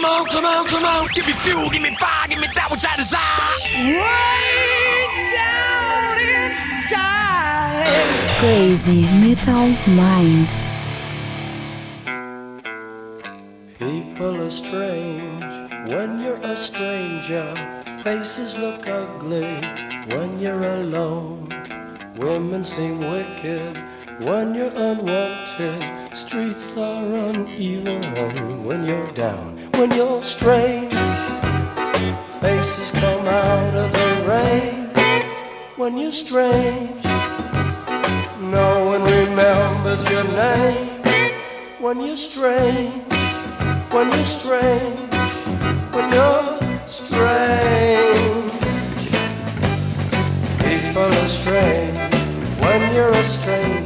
[0.00, 1.08] Come on, come on, come on.
[1.14, 3.58] Give me fuel, give me fire, give me that which I desire.
[4.00, 5.04] Way
[5.36, 6.16] down
[6.48, 7.84] inside.
[8.40, 10.48] Crazy Metal Mind.
[13.78, 15.52] People are strange
[15.92, 17.54] when you're a stranger.
[18.02, 19.60] Faces look ugly
[20.16, 21.52] when you're alone.
[22.16, 23.76] Women seem wicked
[24.20, 26.16] when you're unwanted.
[26.16, 29.56] Streets are uneven when you're down.
[29.74, 30.92] When you're strange,
[32.40, 34.90] faces come out of the rain.
[35.76, 37.04] When you're strange,
[38.40, 41.02] no one remembers your name.
[41.80, 43.10] When you're strange
[43.92, 45.14] when you're strange,
[45.92, 48.52] when you're strange.
[50.60, 52.14] People are strange
[52.60, 53.79] when you're a stranger.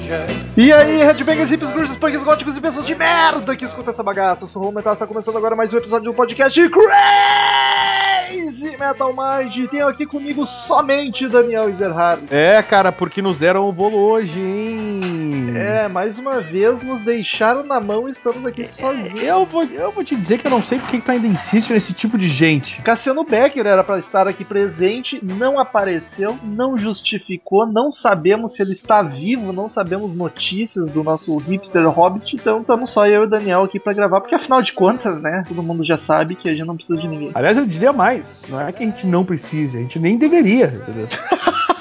[0.57, 4.45] E aí, headbangers, hips, grunges, punks, góticos e pessoas de merda que escuta essa bagaça.
[4.45, 9.69] Eu sou o Metal, está começando agora mais um episódio do podcast Crazy Metal Mind.
[9.71, 12.23] Tenho aqui comigo somente Daniel Ezerhard.
[12.31, 15.55] É, cara, porque nos deram o bolo hoje, hein?
[15.57, 19.23] É, mais uma vez nos deixaram na mão e estamos aqui sozinhos.
[19.23, 21.73] Eu vou, eu vou te dizer que eu não sei porque que tu ainda insiste
[21.73, 22.83] nesse tipo de gente.
[22.83, 28.73] Cassiano Becker era para estar aqui presente, não apareceu, não justificou, não sabemos se ele
[28.73, 33.31] está vivo, não sabemos notícias do nosso hipster hobbit, então estamos só eu e o
[33.31, 36.53] Daniel aqui para gravar, porque afinal de contas, né, todo mundo já sabe que a
[36.53, 37.31] gente não precisa de ninguém.
[37.35, 40.67] Aliás, eu diria mais, não é que a gente não precise, a gente nem deveria,
[40.67, 41.09] entendeu?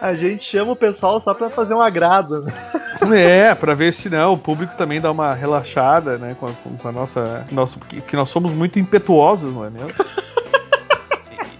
[0.00, 2.42] A gente chama o pessoal só pra fazer um agrado.
[2.42, 3.48] né?
[3.48, 6.88] É, pra ver se não, o público também dá uma relaxada, né, com a, com
[6.88, 9.92] a nossa, nosso, porque, porque nós somos muito impetuosos, não é mesmo?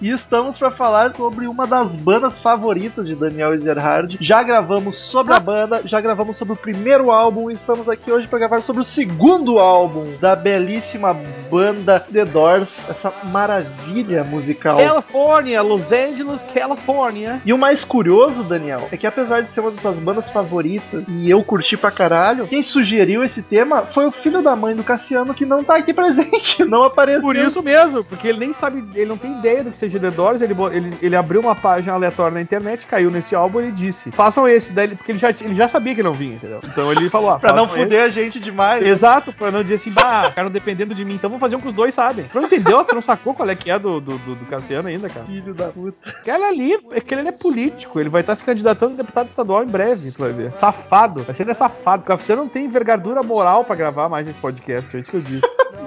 [0.01, 4.17] E estamos para falar sobre uma das bandas favoritas de Daniel Ezerhard.
[4.21, 8.29] Já gravamos sobre a banda, já gravamos sobre o primeiro álbum e estamos aqui hoje
[8.29, 11.17] para gravar sobre o segundo álbum da belíssima
[11.51, 14.79] banda The Doors, essa maravilha musical.
[14.79, 17.41] California, Los Angeles, California.
[17.45, 21.05] E o mais curioso, Daniel, é que apesar de ser uma das tuas bandas favoritas
[21.09, 24.83] e eu curti pra caralho, quem sugeriu esse tema foi o filho da mãe do
[24.83, 27.23] Cassiano que não tá aqui presente, não apareceu.
[27.23, 30.11] Por isso mesmo, porque ele nem sabe, ele não tem ideia do que seja The
[30.11, 33.73] Doors, ele, ele, ele abriu uma página aleatória na internet, caiu nesse álbum e ele
[33.73, 36.61] disse: façam esse, daí ele- porque ele já, ele já sabia que não vinha, entendeu?
[36.65, 38.83] Então ele falou: ah, Pra não fuder a gente demais.
[38.85, 41.69] Exato, pra não dizer assim, bah, ficaram dependendo de mim, então vamos fazer um que
[41.69, 42.27] os dois sabem.
[42.27, 42.85] Tu não entendeu?
[42.85, 45.27] Tu não sacou qual é que é do, do, do, Cassiano ainda, cara?
[45.27, 45.97] Filho da puta.
[46.09, 49.67] Aquele ali, aquele ali é político, ele vai estar se candidatando a deputado estadual em
[49.67, 50.55] breve, tu vai ver.
[50.57, 54.29] Safado, ser ele é safado, porque o Cassiano não tem envergadura moral pra gravar mais
[54.29, 55.47] esse podcast, é isso que eu digo.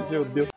[0.09, 0.47] Meu Deus.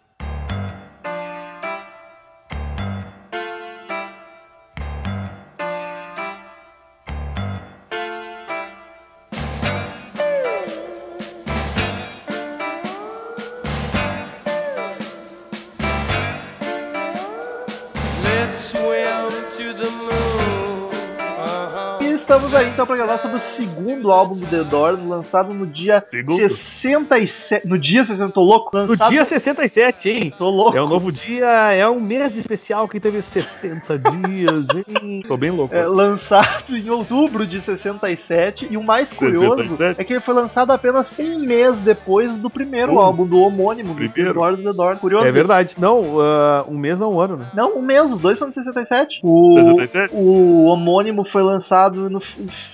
[22.51, 26.05] Estamos aí então para gravar sobre o segundo álbum do The Doors, lançado no dia
[26.11, 26.49] Segundo?
[26.49, 27.69] 67.
[27.69, 28.77] No dia 60, tô louco?
[28.77, 29.09] No Lançado...
[29.09, 30.35] dia 67, hein?
[30.37, 30.77] Tô louco.
[30.77, 35.23] É um novo dia, é um mês especial que teve 70 dias, hein?
[35.29, 35.73] Tô bem louco.
[35.73, 38.67] É, lançado em outubro de 67.
[38.69, 40.01] E o mais curioso 67?
[40.01, 43.95] é que ele foi lançado apenas um mês depois do primeiro Uh, álbum, do homônimo,
[43.95, 44.35] do The primeiro?
[44.35, 44.99] Doors, The Doors.
[44.99, 45.25] Curioso.
[45.25, 45.35] É isso.
[45.35, 45.77] verdade.
[45.79, 47.47] Não, ah, um mês não um ano, né?
[47.55, 49.21] Não, um mês, os dois são de 67.
[49.23, 50.13] O, 67?
[50.13, 52.21] o homônimo foi lançado no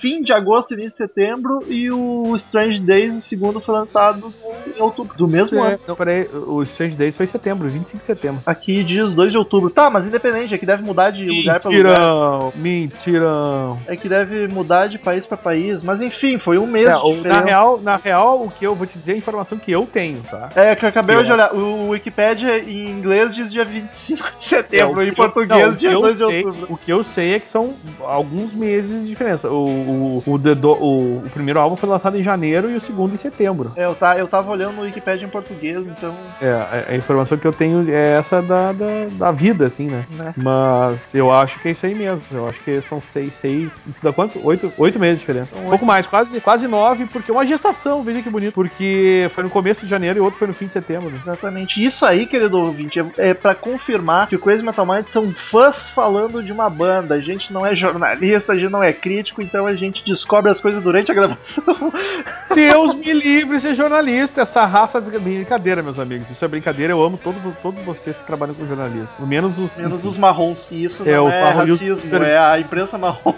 [0.01, 4.33] fim de agosto, início de setembro, e o Strange Days, o segundo, foi lançado
[4.75, 5.79] em outubro do mesmo ano.
[5.87, 8.41] Não, peraí, o Strange Days foi em setembro, 25 de setembro.
[8.45, 9.69] Aqui diz 2 de outubro.
[9.69, 11.89] Tá, mas independente, é que deve mudar de lugar pra lugar.
[11.89, 13.79] Mentirão, mentirão.
[13.87, 15.81] É que deve mudar de país pra país.
[15.83, 18.97] Mas enfim, foi um mês É, na, real, na real, o que eu vou te
[18.97, 20.49] dizer é a informação que eu tenho, tá?
[20.55, 21.53] É, que eu acabei Que de olhar.
[21.53, 25.73] O Wikipedia em inglês diz dia 25 de setembro, É, em que eu- português não,
[25.75, 26.67] dia eu 2 de outubro.
[26.69, 29.49] O que eu sei é que são alguns meses de diferença.
[29.65, 33.13] O, o, The Do- o- o primeiro álbum foi lançado em janeiro e o segundo
[33.13, 33.71] em setembro.
[33.75, 36.15] É, eu, tá, eu tava olhando no Wikipedia em português, então.
[36.41, 40.05] É, a, a informação que eu tenho é essa da, da, da vida, assim, né?
[40.11, 40.33] Né?
[40.37, 42.21] Mas eu acho que é isso aí mesmo.
[42.31, 43.85] Eu acho que são seis, seis.
[43.87, 44.39] Isso dá quanto?
[44.45, 45.55] Oito, oito meses de diferença.
[45.57, 48.53] Um pouco mais, quase, quase nove, porque é uma gestação, veja que bonito.
[48.53, 51.09] Porque foi no começo de janeiro e outro foi no fim de setembro.
[51.09, 51.19] né?
[51.21, 51.83] Exatamente.
[51.83, 55.89] Isso aí, querido ouvinte, é, é para confirmar que o Crazy Metal Mind são fãs
[55.89, 57.15] falando de uma banda.
[57.15, 60.59] A gente não é jornalista, a gente não é crítico, então a gente descobre as
[60.59, 61.63] coisas durante a gravação.
[62.53, 66.29] Deus me livre ser jornalista, essa raça de brincadeira, meus amigos.
[66.29, 69.25] Isso é brincadeira, eu amo todo, todos vocês que trabalham com jornalismo.
[69.25, 69.75] Menos os.
[69.75, 70.69] Menos enfim, os marrons.
[70.71, 73.33] E isso É, não é e os- racismo, é a imprensa marrom.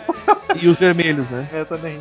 [0.62, 1.48] E os vermelhos, né?
[1.54, 2.00] É também.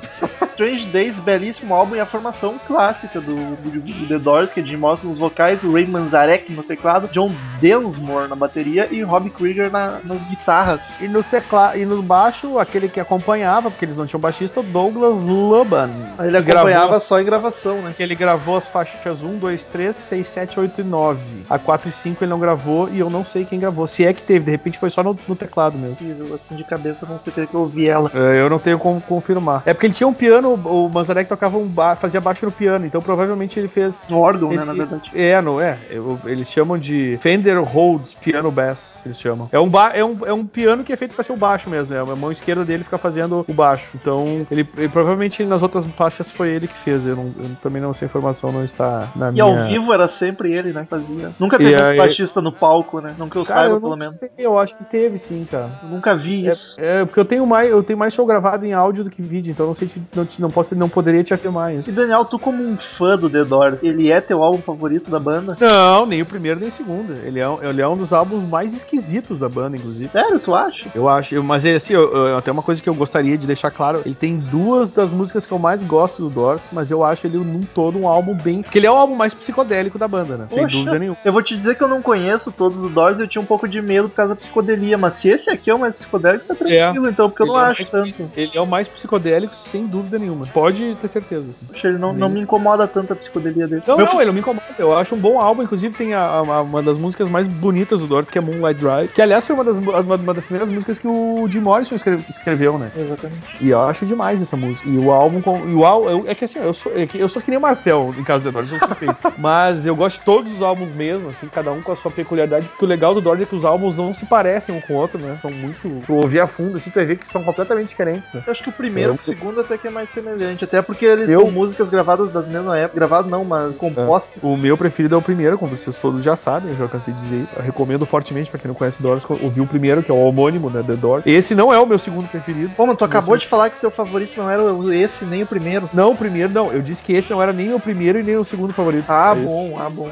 [0.53, 4.63] Strange Days, belíssimo álbum e a formação clássica do, do, do The Doors, que é
[4.65, 9.31] Jim Morrison nos vocais, o Ray Manzarek no teclado, John Densmore na bateria e Rob
[9.31, 10.81] Krieger na- nas guitarras.
[11.01, 14.63] E no teclado e no baixo, aquele que acompanhava, porque eles não tinham baixista, o
[14.63, 15.91] Douglas Luban.
[16.19, 17.93] Ele gravou acompanhava as- só em gravação, né?
[17.97, 21.21] Que ele gravou as faixas 1, 2, 3, 6, 7, 8 e 9.
[21.49, 23.87] A 4 e 5 ele não gravou e eu não sei quem gravou.
[23.87, 25.97] Se é que teve, de repente foi só no, no teclado mesmo.
[26.35, 28.11] Assim de cabeça, não sei que eu ouvi ela.
[28.15, 29.63] É, Eu não tenho como confirmar.
[29.67, 32.87] É porque ele tinha um piano, o Manzarek tocava um ba fazia baixo no piano,
[32.87, 34.07] então provavelmente ele fez.
[34.09, 35.11] No órgão, Ele, né, na verdade.
[35.15, 35.79] É, não é.
[35.91, 39.49] Eu- eles chamam de Fender Rhodes Piano Bass, eles chamam.
[39.53, 41.69] É um, ba é um, é um piano que é feito pra ser o baixo
[41.69, 43.78] mesmo, é a mão esquerda dele fica fazendo o baixo.
[43.95, 47.07] Então, ele, ele- provavelmente nas outras faixas foi ele que fez.
[47.07, 49.45] Eu, não- eu também não sei a informação, não está na E minha.
[49.45, 50.87] ao vivo era sempre ele, né?
[50.89, 51.31] Fazia.
[51.39, 53.15] Nunca teve E um baixista no palco, né?
[53.19, 54.17] Não que eu Cara, saiba, eu pelo menos.
[54.19, 55.71] sei, eu acho que teve sim, cara.
[55.83, 56.75] Eu nunca vi isso.
[56.79, 59.23] É, é, porque eu tenho mais, eu tenho mais show gravado em áudio do que
[59.23, 61.89] vídeo, então não sei te, não, te- não posso, não poderia te afirmar isso.
[61.89, 65.19] E Daniel, tu como um fã do The Doors, ele é teu álbum favorito da
[65.21, 65.57] banda?
[65.61, 67.13] Não, nem o primeiro nem o segundo.
[67.25, 70.11] Ele é, um- ele é um dos álbuns mais esquisitos da banda, inclusive.
[70.11, 70.89] Sério, tu acha?
[70.95, 73.47] Eu acho, eu- mas é assim, eu, eu- até uma coisa que eu gostaria de
[73.47, 77.05] deixar claro, ele tem duas das músicas que eu mais gosto do Doors, mas eu
[77.05, 80.07] acho ele num todo um álbum bem, porque ele é o álbum mais psicodélico da
[80.09, 80.47] banda, né?
[80.49, 80.77] Sem Poxa.
[80.77, 81.19] dúvida nenhuma.
[81.25, 83.69] Eu vou te dizer que eu não conheço todos os Doors eu tinha um pouco
[83.69, 86.55] de medo por causa da psicodelia, mas se esse aqui é o mais psicodélico, tá
[86.55, 88.31] tranquilo então, porque eu Ele não é acho mais- tanto.
[88.37, 90.47] Ele é o mais psicodélico, sem dúvida nenhuma.
[90.47, 91.47] Pode ter certeza.
[91.49, 91.67] assim.
[91.67, 93.83] Poxa, ele não, não me incomoda tanto a psicodelia dele.
[93.87, 94.67] Não, Meu- não, ele não me incomoda.
[94.79, 95.63] Eu acho um bom álbum.
[95.63, 99.09] Inclusive, tem a- a- uma das músicas mais bonitas do Doors, que é Moonlight Drive.
[99.13, 102.25] Que, aliás, foi uma das, uma, uma das primeiras músicas que o Jim Morrison escreve-
[102.29, 102.91] escreveu, né?
[102.97, 103.58] Exatamente.
[103.61, 104.89] E eu acho demais essa música.
[104.89, 105.41] E o álbum.
[105.41, 107.59] com- E o álbum é que assim, eu sou, é que eu sou que nem
[107.59, 109.17] o Marcel, em caso do Doors, eu sou suspeito.
[109.39, 112.69] Mas eu gosto de todos os álbuns mesmo, assim, cada um com a sua peculiaridade.
[112.69, 114.97] Porque o legal do Doors é que os álbuns não se parecem um com o
[114.97, 115.37] outro, né?
[115.41, 116.03] São muito.
[116.07, 118.43] Tu ouvir a fundo, assim, tu vai ver que são completamente diferentes, né?
[118.47, 120.81] Eu acho que o primeiro Eu- e o segundo até que é mais semelhante, até
[120.83, 124.43] porque eles Eu- são músicas gravadas da mesma época, gravadas não, mas compostas.
[124.43, 127.21] O meu preferido é o primeiro, como vocês todos já sabem, eu já cansei de
[127.21, 127.49] dizer.
[127.57, 130.71] Eu recomendo fortemente pra quem não conhece Doors, ouvir o primeiro, que é o homônimo,
[130.71, 130.83] né?
[130.83, 131.23] The Doors.
[131.27, 132.75] Esse não é o meu segundo preferido.
[132.77, 135.47] Pô, mas tu acabou de falar que teu favorito não era o- esse nem o
[135.47, 135.89] primeiro.
[135.93, 136.73] Não, o primeiro não.
[136.73, 139.07] Eu disse que esse não era nem o primeiro e nem o segundo favorito.
[139.09, 139.47] Ah, É isso.
[139.49, 140.09] bom, ah, bom.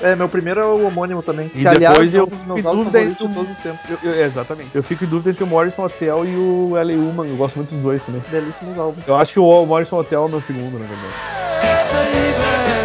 [0.00, 1.50] É, meu primeiro é o homônimo também.
[1.54, 3.24] E depois é eu fico em dúvida entre
[3.62, 3.80] tempos.
[3.90, 4.70] Eu- eu- exatamente.
[4.74, 6.96] Eu fico em dúvida entre o Morrison Hotel e o L.A.
[6.98, 7.28] Woman.
[7.28, 8.22] Eu gosto muito dos dois também.
[8.28, 9.06] Belíssimos álbuns.
[9.06, 12.79] Eu acho que o Morrison Hotel é o meu segundo, na verdade.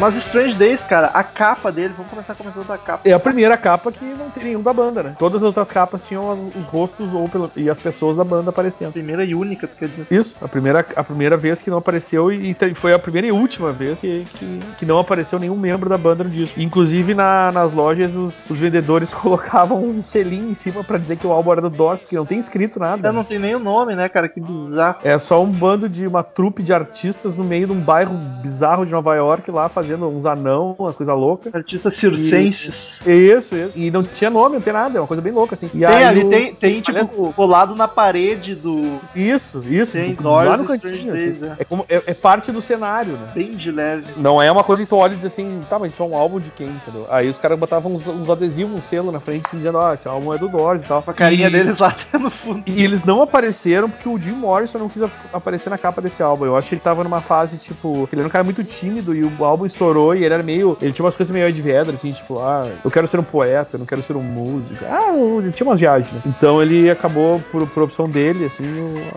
[0.00, 3.06] Mas Strange Days, cara, a capa dele, vamos começar começando da capa.
[3.06, 5.14] É a primeira capa que não tem nenhum da banda, né?
[5.18, 8.48] Todas as outras capas tinham as- os rostos ou pelo- e as pessoas da banda
[8.48, 8.92] aparecendo.
[8.92, 10.06] Primeira e única, tu quer dizer.
[10.10, 13.32] Isso, a primeira, a primeira vez que não apareceu e, e foi a primeira e
[13.32, 16.58] última vez que, que, que não apareceu nenhum membro da banda no disco.
[16.58, 21.26] Inclusive na- nas lojas os, os vendedores colocavam um selinho em cima pra dizer que
[21.26, 23.06] o álbum era do Doors, porque não tem escrito nada.
[23.06, 24.30] É, não tem nem o nome, né, cara?
[24.30, 24.96] Que bizarro.
[25.04, 28.86] É só um bando de uma trupe de artistas no meio de um bairro bizarro
[28.86, 31.54] de Nova York lá fazendo uns anão, umas coisas loucas.
[31.54, 32.98] Artistas circenses.
[33.06, 33.78] Isso, isso.
[33.78, 35.66] E não tinha nome, não tem nada, é uma coisa bem louca assim.
[35.74, 38.98] E Tem aí ali, o- tem, tem tipo, Aliás, o- colado na parede do.
[39.14, 39.92] Isso, isso.
[39.92, 41.14] Tem do- lá no e cantinho.
[41.14, 41.32] Assim.
[41.32, 43.26] Days, É, como, é, é parte do cenário, né?
[43.34, 44.04] Bem de leve.
[44.16, 46.16] Não é uma coisa que tu olha e diz assim, tá, mas isso é um
[46.16, 47.06] álbum de quem, entendeu?
[47.10, 50.06] Aí os caras botavam uns, uns adesivos, um selo na frente, assim, dizendo, ó, esse
[50.08, 51.02] álbum é do Doors e tal.
[51.02, 52.62] Com a carinha e, deles lá até no fundo.
[52.66, 56.22] E eles não apareceram porque o Jim Morrison não quis ap- aparecer na capa desse
[56.22, 56.44] álbum.
[56.46, 59.22] Eu acho que ele tava numa fase, tipo, ele era um cara muito tímido e
[59.24, 60.76] o álbum estourou e ele era meio.
[60.80, 63.76] Ele tinha umas coisas meio de vedra, assim, tipo, ah, eu quero ser um poeta,
[63.76, 64.84] eu não quero ser um músico.
[64.84, 66.20] Ah, ele tinha umas viagens, né?
[66.26, 68.64] Então ele acabou, por, por opção dele, assim,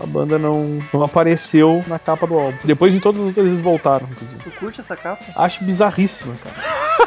[0.02, 2.56] a banda não, não apareceu na capa do álbum.
[2.64, 4.42] Depois em todas as outras eles voltaram, inclusive.
[4.42, 5.24] Tu curte essa capa?
[5.36, 6.56] Acho bizarríssima, cara.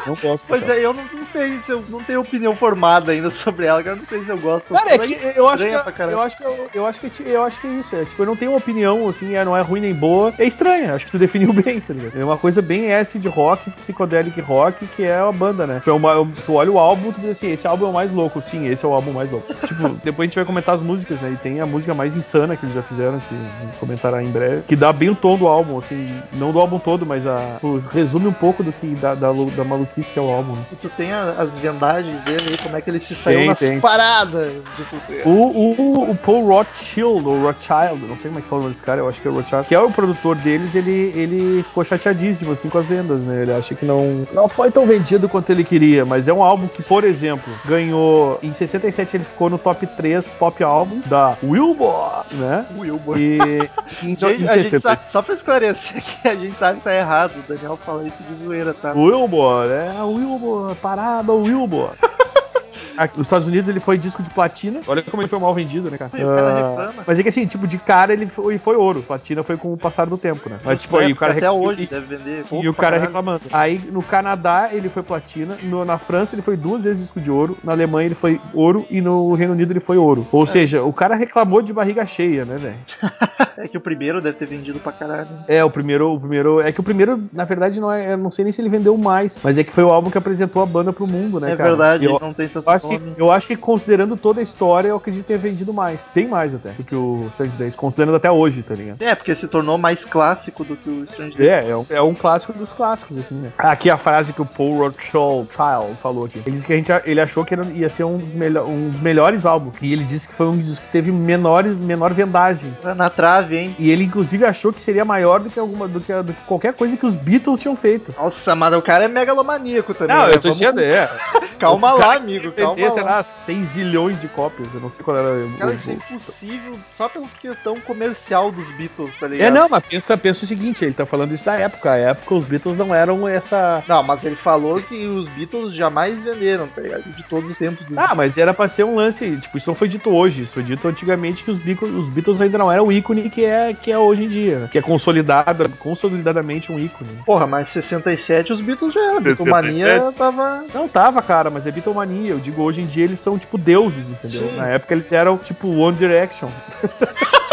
[0.05, 0.45] Não gosto.
[0.47, 0.77] Pois cara.
[0.77, 3.95] é, eu não, não sei se eu não tenho opinião formada ainda sobre ela, cara.
[3.95, 4.73] eu Não sei se eu gosto.
[4.73, 6.15] Cara, é Mas que eu acho que, estranha pra caralho.
[6.15, 7.95] eu acho que eu, eu acho que eu acho que é isso.
[7.95, 10.33] É, tipo, eu não tenho uma opinião assim, é, não é ruim nem boa.
[10.37, 10.93] É estranha.
[10.93, 12.17] Acho que tu definiu bem, tá ligado?
[12.19, 15.81] É uma coisa bem acid rock, psychedelic rock, que é a banda, né?
[15.83, 18.11] Tu, é uma- tu olha o álbum, tu diz assim, esse álbum é o mais
[18.11, 18.41] louco.
[18.41, 19.53] Sim, esse é o álbum mais louco.
[19.65, 21.31] tipo, depois a gente vai comentar as músicas, né?
[21.31, 24.63] E tem a música mais insana que eles já fizeram, que vamos comentar em breve,
[24.63, 27.77] que dá bem o tom do álbum, assim, não do álbum todo, mas a tipo,
[27.91, 30.53] resume um pouco do que da, da, da maluquice que é o álbum.
[30.53, 30.61] né?
[30.71, 33.47] E tu tem a- as vendagens dele aí, como é que ele se saiu Tem,
[33.47, 33.79] nas tem.
[33.79, 35.27] paradas de sucesso.
[35.27, 38.73] O, o, o Paul Rothschild, ou Rothschild, não sei como é que fala o nome
[38.73, 41.63] desse cara, eu acho que é o Rothschild, que é o produtor deles, ele, ele
[41.63, 43.36] ficou chateadíssimo, assim, com as vendas, né?
[43.41, 46.67] Ele acha que não, não foi tão vendido quanto ele queria, mas é um álbum
[46.67, 52.35] que, por exemplo, ganhou, em 67 ele ficou no top 3 pop álbum da Billboard,
[52.35, 52.65] né?
[52.77, 53.17] Wilbur.
[53.17, 53.37] E
[54.03, 56.83] em, Gente, em a gente 60, sabe, só pra esclarecer que a gente sabe que
[56.83, 57.33] tá errado.
[57.37, 58.93] O Daniel fala isso de zoeira, tá?
[58.93, 61.91] Wilbur, é a Wilbur, parada Wilbur.
[63.15, 64.79] Nos Estados Unidos ele foi disco de platina.
[64.87, 66.11] Olha como ele foi mal vendido, né, cara?
[66.13, 67.03] O cara reclama.
[67.05, 69.03] mas é que assim, tipo, de cara ele foi, foi ouro.
[69.03, 70.59] Platina foi com o passar do tempo, né?
[70.63, 72.45] Mas, tipo, aí o cara até hoje e- deve vender.
[72.51, 73.41] E o cara reclamando.
[73.51, 77.29] Aí no Canadá ele foi platina, no- na França ele foi duas vezes disco de
[77.31, 80.25] ouro, na Alemanha ele foi ouro e no Reino Unido ele foi ouro.
[80.31, 82.77] Ou seja, o cara reclamou de barriga cheia, né, velho?
[83.57, 85.29] É que o primeiro deve ter vendido pra caralho.
[85.47, 86.61] É, o primeiro, o primeiro.
[86.61, 88.13] É que o primeiro, na verdade, não é.
[88.13, 89.39] Eu não sei nem se ele vendeu mais.
[89.43, 91.69] Mas é que foi o álbum que apresentou a banda pro mundo, né, é cara?
[91.69, 94.43] verdade, Eu, ele não tem tanto eu acho, que, eu acho que considerando toda a
[94.43, 96.07] história, eu acredito ter vendido mais.
[96.07, 99.01] Tem mais até do que o Strange Days, considerando até hoje, tá ligado?
[99.01, 101.49] É, porque se tornou mais clássico do que o Strange Days.
[101.49, 103.51] É, é um, é um clássico dos clássicos, assim, né?
[103.57, 106.41] Aqui a frase que o Paul Rothschild Child falou aqui.
[106.45, 109.45] Ele disse que a gente, ele achou que ia ser um dos, um dos melhores
[109.45, 109.75] álbuns.
[109.81, 112.75] E ele disse que foi um dos que teve menor, menor vendagem.
[112.81, 113.75] Tá Na trave, hein?
[113.79, 116.73] E ele, inclusive, achou que seria maior do que, alguma, do que, do que qualquer
[116.73, 118.13] coisa que os Beatles tinham feito.
[118.17, 120.15] Nossa, mas o cara é megalomaníaco também.
[120.15, 120.29] Não, né?
[120.33, 121.09] eu tô Vamos dizendo, é.
[121.59, 123.15] Calma lá, amigo, calma vendeu, sei lá.
[123.17, 124.73] lá, 6 zilhões de cópias.
[124.73, 125.57] Eu não sei qual era o.
[125.57, 129.47] Cara, o- isso é impossível só pela questão comercial dos Beatles, tá ligado?
[129.47, 131.91] É, não, mas pensa, pensa o seguinte, ele tá falando isso da época.
[131.91, 133.83] A época os Beatles não eram essa.
[133.87, 137.03] Não, mas ele falou que os Beatles jamais venderam, tá ligado?
[137.03, 137.85] De todos os tempos.
[137.95, 140.63] Ah, mas era pra ser um lance, tipo, isso não foi dito hoje, isso foi
[140.63, 143.91] dito antigamente que os Beatles, os Beatles ainda não eram o ícone que é, que
[143.91, 147.09] é hoje em dia, que é consolidada, consolidadamente um ícone.
[147.25, 149.21] Porra, mas 67 os Beatles já eram.
[149.21, 149.43] 67?
[149.43, 150.63] Beatlemania tava.
[150.73, 152.31] Não tava, cara, mas é Beatlemania.
[152.31, 154.49] Eu digo, hoje em dia eles são tipo deuses, entendeu?
[154.49, 154.55] Sim.
[154.55, 156.49] Na época eles eram tipo One Direction.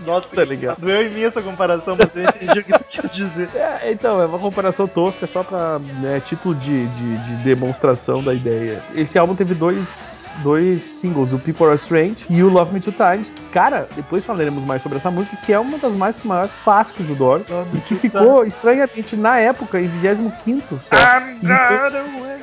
[0.00, 0.78] Nossa, Tá ligado?
[0.80, 3.48] doeu em mim essa comparação, mas eu entendi o que tu quis dizer.
[3.54, 8.32] É, então, é uma comparação tosca só pra né, título de, de, de demonstração da
[8.34, 8.82] ideia.
[8.94, 12.92] Esse álbum teve dois, dois singles, o People Are Strange e o Love Me Two
[12.92, 16.54] Times, que, cara, depois falaremos mais sobre essa música, que é uma das mais maiores
[16.62, 20.94] clássicos do Doors, e que ficou estranhamente na época em 25 só.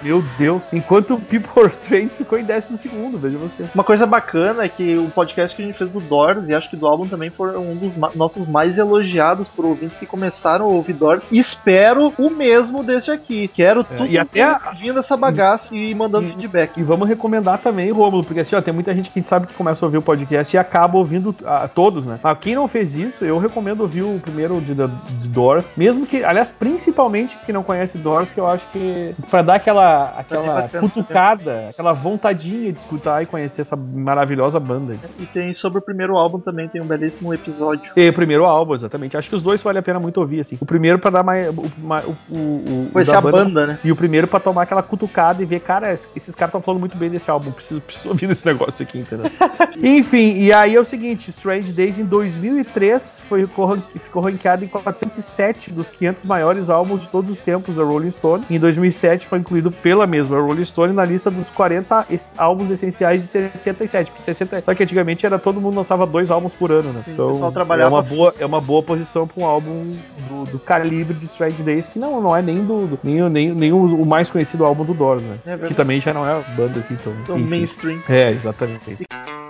[0.01, 3.65] Meu Deus, enquanto o People Are Strange ficou em 12 segundo, veja você.
[3.73, 6.69] Uma coisa bacana é que o podcast que a gente fez do Doors, e acho
[6.69, 10.69] que do álbum também, um dos ma- nossos mais elogiados por ouvintes que começaram a
[10.69, 11.25] ouvir Doors.
[11.31, 13.47] E espero o mesmo desse aqui.
[13.47, 16.31] Quero É, tudo e até vindo essa bagaça e mandando Hum.
[16.31, 16.77] feedback.
[16.79, 19.47] E vamos recomendar também, Rômulo, porque assim, ó, tem muita gente que a gente sabe
[19.47, 22.19] que começa a ouvir o podcast e acaba ouvindo a, todos, né?
[22.21, 26.23] Mas quem não fez isso, eu recomendo ouvir o primeiro de, de Doors, mesmo que,
[26.23, 31.69] aliás, principalmente quem não conhece Doors, que eu acho que pra dar aquela, aquela cutucada,
[31.69, 34.95] aquela vontadinha de escutar e conhecer essa maravilhosa banda.
[35.19, 37.91] E tem sobre o primeiro álbum também, tem um belíssimo episódio.
[37.95, 39.17] E o primeiro álbum, exatamente.
[39.17, 40.57] Acho que os dois vale a pena muito ouvir, assim.
[40.59, 41.49] O primeiro pra dar mais.
[41.49, 43.79] O, o, o, o, da a banda, né?
[43.83, 46.79] E o primeiro pra tomar aquela cutucada e ver, cara, es- esses caras estão falando
[46.79, 49.25] muito bem desse álbum, preciso, preciso ouvir esse negócio aqui, entendeu?
[49.81, 53.47] Enfim, e aí é o seguinte, Strange Days em 2003 foi,
[53.95, 58.45] ficou, ranqueado em 407 dos 500 maiores álbuns de todos os tempos da Rolling Stone.
[58.49, 63.21] Em 2007 foi incluído pela mesma Rolling Stone na lista dos 40 es- álbuns essenciais
[63.23, 64.11] de 67.
[64.11, 67.01] Porque 60, só que antigamente era todo mundo lançava dois álbuns por ano, né?
[67.05, 69.91] Sim, o Então é trabalhava- uma boa, é uma boa posição pra um álbum
[70.29, 73.29] do, do calibre de Strange Days, que não, não é nem do, do- nem, o-
[73.29, 75.37] nem, nem o, o mais conhecido álbum do Doors, né?
[75.45, 77.13] É que também já não é banda assim, então.
[77.23, 77.49] Então, enfim.
[77.49, 77.99] mainstream.
[78.09, 78.89] É, exatamente.
[78.89, 79.40] Love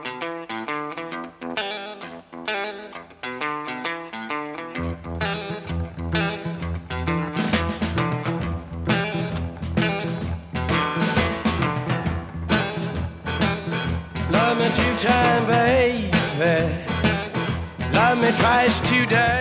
[18.62, 19.41] Love me twice today.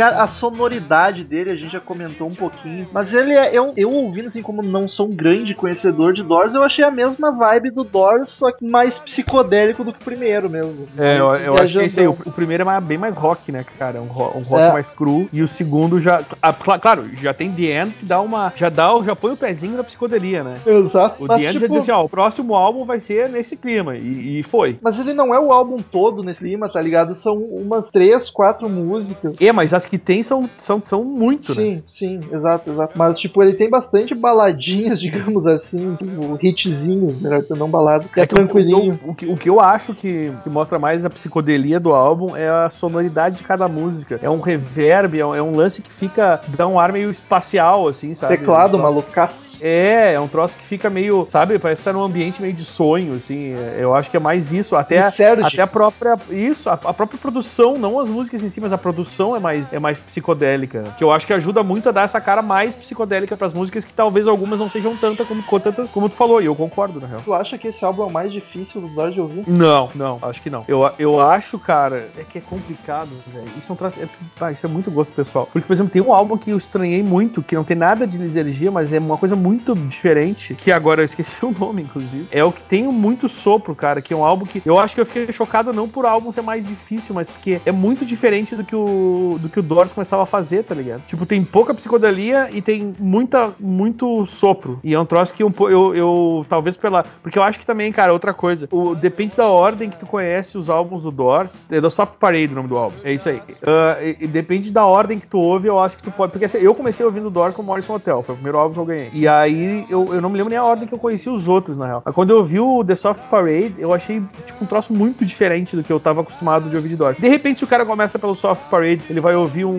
[0.00, 3.50] Cara, a sonoridade dele a gente já comentou um pouquinho, mas ele é.
[3.52, 6.90] Eu, eu ouvindo assim, como não sou um grande conhecedor de Doors, eu achei a
[6.90, 10.88] mesma vibe do Doors, só que mais psicodélico do que o primeiro mesmo.
[10.96, 12.06] É, eu, eu acho que é isso aí.
[12.06, 13.98] O, o primeiro é bem mais rock, né, cara?
[13.98, 14.72] É Um, ro- um rock É.
[14.72, 15.28] mais cru.
[15.32, 16.22] E o segundo já.
[16.62, 18.52] cla- claro, já tem The End que dá uma.
[18.56, 20.54] Já dá, já põe o pezinho na psicodelia, né?
[20.66, 21.22] Exato.
[21.22, 23.54] O Mas, The End já tipo, diz assim, ó, o próximo álbum vai ser nesse
[23.54, 23.96] clima.
[23.98, 24.78] E, e foi.
[24.80, 27.14] mas ele não é o álbum todo nesse clima, tá ligado?
[27.16, 29.34] São umas três, quatro músicas.
[29.38, 31.62] É, mas as que tem são, são, são muito, né?
[31.62, 32.92] Sim, sim, exato, exato.
[32.96, 38.04] Mas, tipo, ele tem bastante baladinhas, digamos assim, tipo, hitzinhos, melhor dizer, não balada.
[38.16, 38.98] É, que o- tranquilinho.
[39.04, 42.48] O, que, o que eu acho que, que mostra mais a psicodelia do álbum é
[42.48, 44.18] a sonoridade de cada música.
[44.22, 46.40] É um reverb, é um, é um lance que fica.
[46.56, 48.36] dá um ar meio espacial, assim, sabe?
[48.38, 49.58] Teclado, um troço- malucaço.
[49.60, 52.64] É, é um troço que fica meio, sabe, parece que tá num ambiente meio de
[52.64, 53.52] sonho, assim.
[53.54, 54.98] É, Eu acho que é mais isso, até,
[55.46, 56.16] até a própria.
[56.30, 59.72] Isso, a, a própria produção, não as músicas em si, mas a produção é mais,
[59.72, 60.94] é mais psicodélica.
[60.96, 63.92] Que eu acho que ajuda muito a dar essa cara mais psicodélica pras músicas, que
[63.92, 67.22] talvez algumas não sejam tanta como, tantas como tu falou, e eu concordo, na real.
[67.24, 69.44] Tu acha que esse álbum é o mais difícil dos Doors de ouvir?
[69.48, 70.64] Não, não, acho que não.
[70.68, 73.48] Eu, eu acho, cara, é que é complicado, velho.
[73.58, 74.08] Isso, é um é,
[74.40, 75.48] ah, isso é muito gosto pessoal.
[75.52, 78.18] Porque, por exemplo, tem um álbum que eu estranhei muito, que não tem nada de
[78.18, 82.26] lisergia, mas é uma coisa muito diferente, que agora eu esqueci o nome, inclusive.
[82.30, 85.00] É o que tem muito sopro, cara, que é um álbum que eu acho que
[85.00, 88.64] eu fiquei chocado não por álbum ser mais difícil, mas porque é muito diferente do
[88.64, 91.02] que o do que o Doors começava a fazer, tá ligado?
[91.06, 94.78] Tipo, tem pouca psicodelia e tem muita muito sopro.
[94.82, 97.92] E é um troço que po- eu, eu talvez pela, porque eu acho que também,
[97.92, 101.80] cara, outra coisa, o, depende da ordem que tu conhece os álbuns do Doors, é
[101.80, 102.96] do Soft Parade o nome do álbum.
[103.04, 103.40] É isso aí.
[103.66, 106.58] Ah, e- depende da ordem que tu ouve, eu acho que tu pode, porque assim,
[106.58, 109.10] eu comecei ouvindo Doors com Morrison Hotel, foi o primeiro álbum que eu ganhei.
[109.12, 111.76] E aí eu, eu não me lembro nem a ordem que eu conheci os outros,
[111.76, 112.02] na real.
[112.14, 115.82] Quando eu ouvi o The Soft Parade, eu achei tipo um troço muito diferente do
[115.82, 117.18] que eu tava acostumado de ouvir de Doors.
[117.18, 119.70] De repente, se o cara começa pelo Soft Parade, ele vai ouvir um,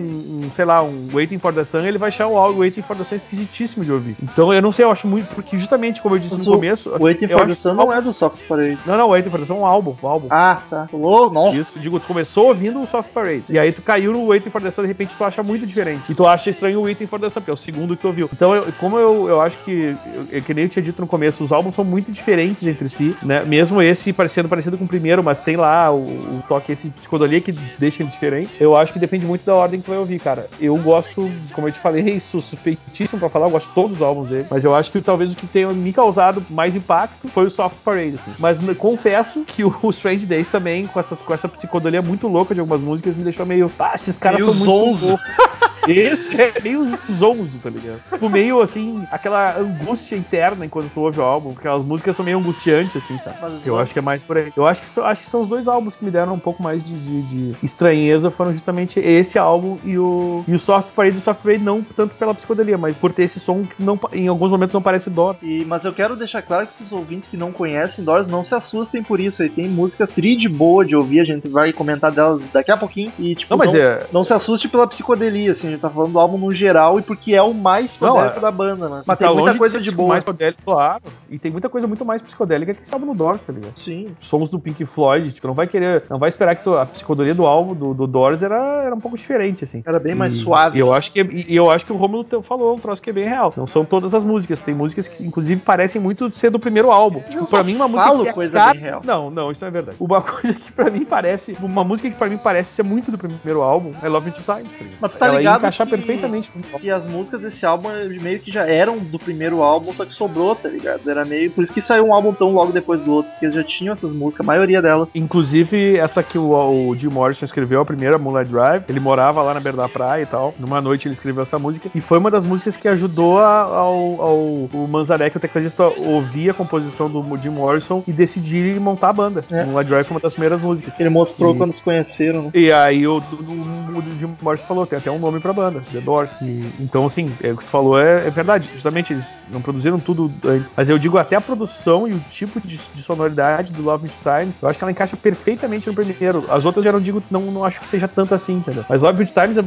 [0.44, 2.96] um, sei lá, um Waiting for the Sun, ele vai achar o álbum Waiting for
[2.96, 4.16] the Sun esquisitíssimo de ouvir.
[4.22, 6.56] Então eu não sei, eu acho muito, porque justamente como eu disse Mas no o
[6.56, 6.90] começo.
[6.90, 8.78] O Waiting for the Sun não é do Soft Parade.
[8.86, 10.26] Não, não, Waiting for the Sun é um álbum, um álbum.
[10.30, 10.88] Ah, tá.
[10.90, 11.30] Falou?
[11.32, 11.56] Nossa.
[11.56, 13.44] Isso, digo, tu começou ouvindo o Soft Parade.
[13.48, 16.10] E aí tu caiu no Waiting for the Sun, de repente tu acha muito diferente.
[16.12, 18.08] E tu acha estranho o Waiting for the Sun, porque é o segundo que tu
[18.08, 18.28] ouviu.
[18.32, 19.96] Então, eu- como eu, eu acho que,
[20.30, 23.16] eu, que nem eu tinha dito no começo, os álbuns são muito diferentes entre si,
[23.22, 23.42] né?
[23.44, 27.40] Mesmo esse parecendo parecido com o primeiro, mas tem lá o, o toque, esse psicodelia
[27.40, 28.50] que deixa ele diferente.
[28.60, 30.48] Eu acho que depende muito da ordem que vai ouvir, cara.
[30.60, 34.02] Eu gosto, como eu te falei, sou suspeitíssimo pra falar, eu gosto de todos os
[34.02, 34.46] álbuns dele.
[34.50, 37.76] Mas eu acho que talvez o que tenha me causado mais impacto foi o Soft
[37.84, 38.32] Parade, assim.
[38.38, 42.60] Mas confesso que o Strange Days também, com, essas, com essa psicodelia muito louca de
[42.60, 43.70] algumas músicas, me deixou meio.
[43.78, 44.70] Ah, esses caras Meio são muito.
[44.70, 45.06] zonzo.
[45.08, 45.26] loucos."
[45.84, 48.00] Isso, é meio zonzo, tá ligado?
[48.12, 52.24] Tipo, meio assim, aquela angústia interna enquanto tu ouve o álbum, porque as músicas são
[52.24, 53.36] meio angustiantes, assim, sabe?
[53.42, 54.52] Mas Eu acho que é mais por aí.
[54.56, 56.62] Eu acho que, são, acho que são os dois álbuns que me deram um pouco
[56.62, 59.51] mais de, de- de estranheza, foram justamente esse álbum
[59.84, 61.16] e o, e o Soft Parade.
[61.16, 64.28] O Soft Parade não tanto pela psicodelia, mas por ter esse som que não, em
[64.28, 65.34] alguns momentos não parece dó.
[65.42, 68.54] E, mas eu quero deixar claro que os ouvintes que não conhecem Doors não se
[68.54, 69.42] assustem por isso.
[69.42, 72.76] Aí tem músicas tri de boa de ouvir, a gente vai comentar delas daqui a
[72.76, 73.12] pouquinho.
[73.18, 74.06] E, tipo, Não, mas é.
[74.12, 77.02] não se assuste pela psicodelia, assim, a gente tá falando do álbum no geral e
[77.02, 79.02] porque é o mais Não, psicodélico é- da banda, né?
[79.06, 80.08] Mas tá tem muita coisa ser, de tipo, boa.
[80.10, 81.02] Mais psicodélico, claro.
[81.30, 83.72] E tem muita coisa muito mais psicodélica que esse álbum no Doors, tá ligado?
[83.78, 84.08] Sim.
[84.20, 87.34] sons do Pink Floyd, tipo, não vai querer, não vai esperar que tu- a psicodelia
[87.34, 89.82] do álbum do, do Doors era, era um pouco diferente, assim.
[89.84, 90.78] Era bem mais E- suave.
[90.78, 93.12] E eu acho que e eu acho que o Romulo falou um troço que é
[93.12, 93.52] bem real.
[93.56, 97.20] Não são todas as músicas, tem músicas que inclusive parecem muito ser do primeiro álbum.
[97.20, 99.00] Tipo, Eu para só mim uma música falo que é coisa cara- bem real.
[99.04, 99.96] Não, não, isso não é verdade.
[100.00, 103.18] Uma coisa que pra mim parece, uma música que pra mim parece ser muito do
[103.18, 104.84] primeiro álbum, é Love Me Two Times, tá?
[105.00, 106.50] Mas tu tá Ela ligado encaixar que- perfeitamente.
[106.82, 107.88] E as músicas desse álbum
[108.20, 111.08] meio que já eram do primeiro álbum, só que sobrou, tá ligado?
[111.08, 111.50] Era meio.
[111.50, 113.92] Por isso que saiu um álbum tão logo depois do outro, porque eles já tinham
[113.94, 115.08] essas músicas, a maioria delas.
[115.14, 119.54] Inclusive, essa que o, o Jim Morrison escreveu, a primeira, Moonlight Drive, ele morava lá
[119.54, 120.52] na beira da praia e tal.
[120.58, 121.88] Numa noite ele escreveu essa música.
[121.94, 124.36] E foi uma das músicas que ajudou a- ao, ao
[124.72, 129.44] o Manzarek, o tecladista, ouvir a composição do Jim Morrison e decidir montar a banda.
[129.50, 129.64] É.
[129.64, 130.94] Moonlight Drive foi uma das primeiras músicas.
[130.98, 132.50] Ele mostrou E- quando se conheceram, né?
[132.54, 136.00] E aí o, o, o Jim Morrison falou, tem até um nome pra banda, The
[136.00, 136.32] Doors.
[136.42, 138.68] E, então, assim, é, o que tu falou é, é verdade.
[138.72, 140.72] Justamente, eles não produziram tudo antes.
[140.76, 144.10] Mas eu digo até a produção e o tipo de, de sonoridade do Love Me
[144.10, 146.44] Times, eu acho que ela encaixa perfeitamente no primeiro.
[146.48, 148.84] As outras eu já não digo, não, não acho que seja tanto assim, entendeu?
[148.88, 149.62] Mas Love Two Times, é,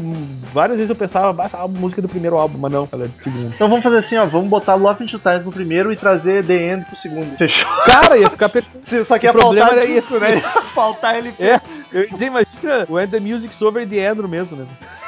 [0.54, 3.08] várias vezes eu pensava, "Ah, essa música é do primeiro álbum, mas não, ela é
[3.08, 3.54] do segundo.
[3.54, 6.46] Então vamos fazer assim, ó, vamos botar Love in Two Times no primeiro e trazer
[6.46, 7.38] The End pro segundo.
[7.38, 7.70] Fechou?
[7.86, 8.86] Cara, ia ficar perfeito.
[9.06, 10.36] Só que ia O problema faltar era disco, né?
[10.36, 10.42] Ia
[10.74, 11.34] faltar ele.
[11.40, 11.60] É,
[11.92, 14.66] eu dizer, imagina, When the Music's Over the End mesmo, né?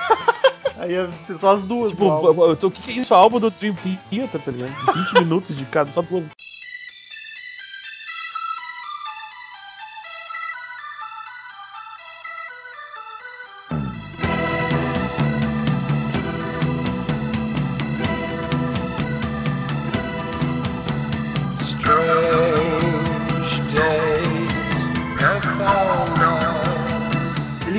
[0.80, 1.92] Aí ia ser só as duas.
[1.92, 3.14] Tipo, o que, que é isso?
[3.14, 3.76] Álbum do Dream
[4.10, 4.72] Theater, tá ligado?
[4.94, 6.24] 20 minutos de cada, só duas.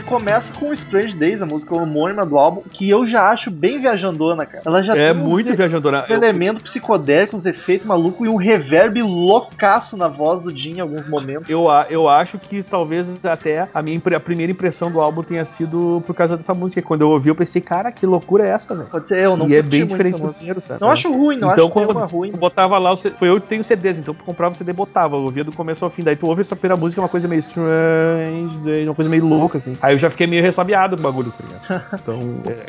[0.08, 4.46] Começa com Strange Days, a música homônima do álbum, que eu já acho bem viajandona,
[4.46, 4.62] cara.
[4.66, 6.00] Ela já É muito viajandona.
[6.00, 10.76] uns Eu- elementos psicodélicos, uns efeitos malucos e um reverb loucaço na voz do Jim
[10.76, 11.48] em alguns momentos.
[11.48, 16.02] Eu, eu acho que talvez até a minha a primeira impressão do álbum tenha sido
[16.06, 16.80] por causa dessa música.
[16.80, 18.88] Quando eu ouvi, eu pensei, cara, que loucura é essa, velho?
[18.88, 20.80] Pode ser, eu não E é bem diferente do primeiro, sabe?
[20.80, 22.30] Não acho ruim, não então, acho quando uma tu ruim.
[22.32, 25.16] botava lá, foi eu que tenho CDs, então tu comprava o CD botava.
[25.16, 26.02] Eu ouvia do começo ao fim.
[26.02, 29.76] Daí tu ouve essa primeira música, uma coisa meio strange, uma coisa meio louca, assim.
[29.82, 31.58] Aí eu já fiquei meio ressabiado com o bagulho, tá ligado?
[32.00, 32.18] Então,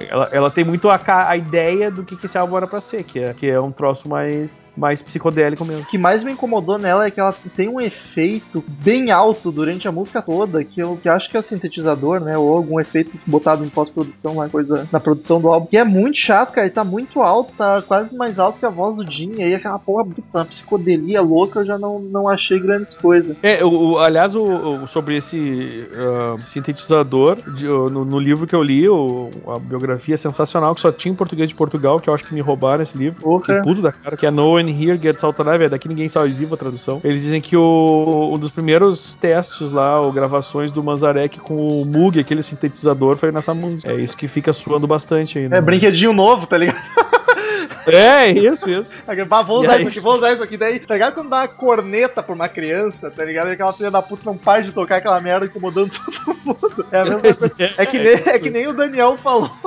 [0.10, 3.04] ela, ela tem muito a, a ideia do que, que esse álbum era pra ser,
[3.04, 5.84] que é, que é um troço mais, mais psicodélico mesmo.
[5.84, 9.88] O que mais me incomodou nela é que ela tem um efeito bem alto durante
[9.88, 12.38] a música toda, que eu que acho que é o sintetizador, né?
[12.38, 15.68] Ou algum efeito botado em pós-produção, lá, coisa na produção do álbum.
[15.68, 16.68] Que é muito chato, cara.
[16.68, 19.34] Ele tá muito alto, tá quase mais alto que a voz do Jim.
[19.38, 23.36] E aí aquela porra, puta, uma psicodelia louca, eu já não, não achei grandes coisas.
[23.44, 24.44] É, o, o- aliás, o,
[24.84, 27.19] o- sobre esse ah, sintetizador,
[27.56, 31.12] de- no, no livro que eu li, o- a biografia é sensacional, que só tinha
[31.12, 33.40] em português de Portugal, que eu acho que me roubaram esse livro.
[33.42, 36.10] Que puto da cara, que é No One Here Gets Out Alive, é daqui ninguém
[36.10, 37.00] sai vivo a tradução.
[37.04, 41.86] Eles dizem que o, um dos primeiros testes lá, ou gravações do Manzarek com o
[41.86, 43.92] Moog, aquele sintetizador, foi nessa música.
[43.92, 45.46] É isso que fica suando bastante aí.
[45.46, 45.62] É né?
[45.62, 46.78] brinquedinho novo, tá ligado?
[47.88, 48.98] É, isso, isso.
[49.28, 49.80] Bah, vou E usar aí?
[49.82, 50.58] isso aqui, vou usar isso aqui.
[50.58, 53.50] Daí, tá ligado quando dá uma corneta pra uma criança, tá ligado?
[53.50, 55.92] E aquela filha da puta não para de tocar aquela merda incomodando
[56.26, 56.86] todo mundo.
[56.92, 57.52] É a mesma coisa.
[57.78, 59.50] É que nem, é que nem o Daniel falou.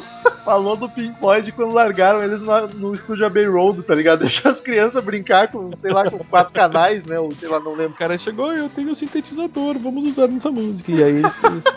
[0.45, 4.21] Falou do Pink Floyd quando largaram eles no, no estúdio Abbey Road, tá ligado?
[4.21, 7.17] Deixou as crianças brincar com, sei lá, com quatro canais, né?
[7.21, 7.93] Ou sei lá, não lembro.
[7.93, 10.91] O cara chegou, eu tenho um sintetizador, vamos usar nessa música.
[10.91, 11.23] E aí,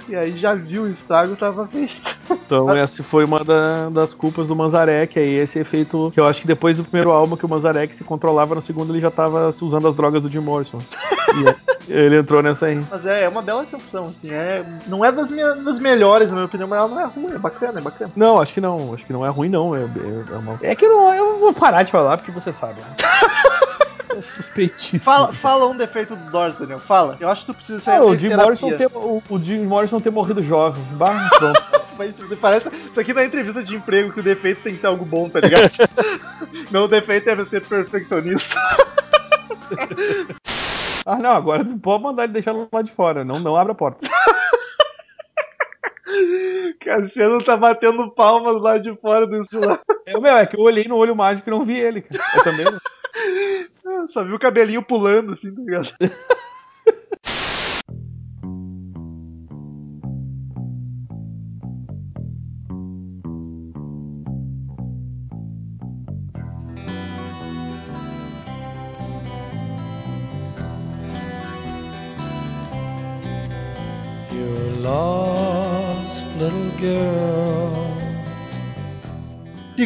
[0.09, 1.93] E aí já viu o estrago, tava feito.
[2.31, 6.41] Então, essa foi uma da- das culpas do Manzarek aí, esse efeito que eu acho
[6.41, 9.49] que depois do primeiro álbum que o Manzarek se controlava, no segundo ele já tava
[9.61, 10.79] usando as drogas do Jim Morrison.
[11.35, 11.55] E aí,
[11.87, 12.81] ele entrou nessa aí.
[12.89, 14.33] Mas é, é uma bela canção, assim.
[14.33, 17.35] É, não é das, minhas, das melhores, na minha opinião, mas ela não é ruim,
[17.35, 18.11] é bacana, é bacana.
[18.15, 20.59] Não, acho que não, acho que não é ruim não, é, é, é uma...
[20.61, 22.87] É que eu, não, eu vou parar de falar porque você sabe, né?
[24.17, 25.01] É suspeitíssimo.
[25.01, 26.79] Fala, fala um defeito do Doors, Daniel.
[26.79, 27.17] Fala.
[27.19, 28.33] Eu acho que tu precisa sair Ah, o Jim.
[28.33, 30.81] Morrison ter, o, o Jim Morrison ter morrido jovem.
[30.93, 31.65] Bah, pronto.
[32.39, 35.05] Parece, isso aqui não é entrevista de emprego que o defeito tem que ser algo
[35.05, 35.71] bom, tá ligado?
[36.71, 38.55] não, o defeito é ser perfeccionista.
[41.07, 43.75] Ah, não, agora tu pode mandar ele deixar lá de fora, não, não abre a
[43.75, 44.09] porta.
[46.81, 49.79] Cassiano tá batendo palmas lá de fora do celular.
[50.07, 52.23] É, meu, é que eu olhei no olho mágico e não vi ele, cara.
[52.35, 52.79] Eu também não.
[54.11, 55.93] Só viu o cabelinho pulando assim, tá ligado?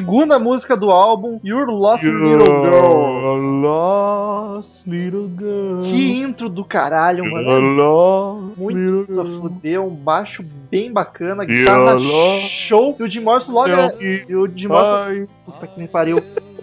[0.09, 3.61] Segunda música do álbum, Your Lost Little Girl.
[3.61, 5.83] lost little girl.
[5.83, 7.47] Que intro do caralho, mano.
[7.47, 9.05] You're lost Muito
[9.39, 12.95] fuder, um baixo bem bacana, guitarra show.
[12.99, 13.97] E o Jim Morrison logo é...
[14.01, 15.27] E o Jim Morrison...
[15.45, 16.17] Puta que me pariu.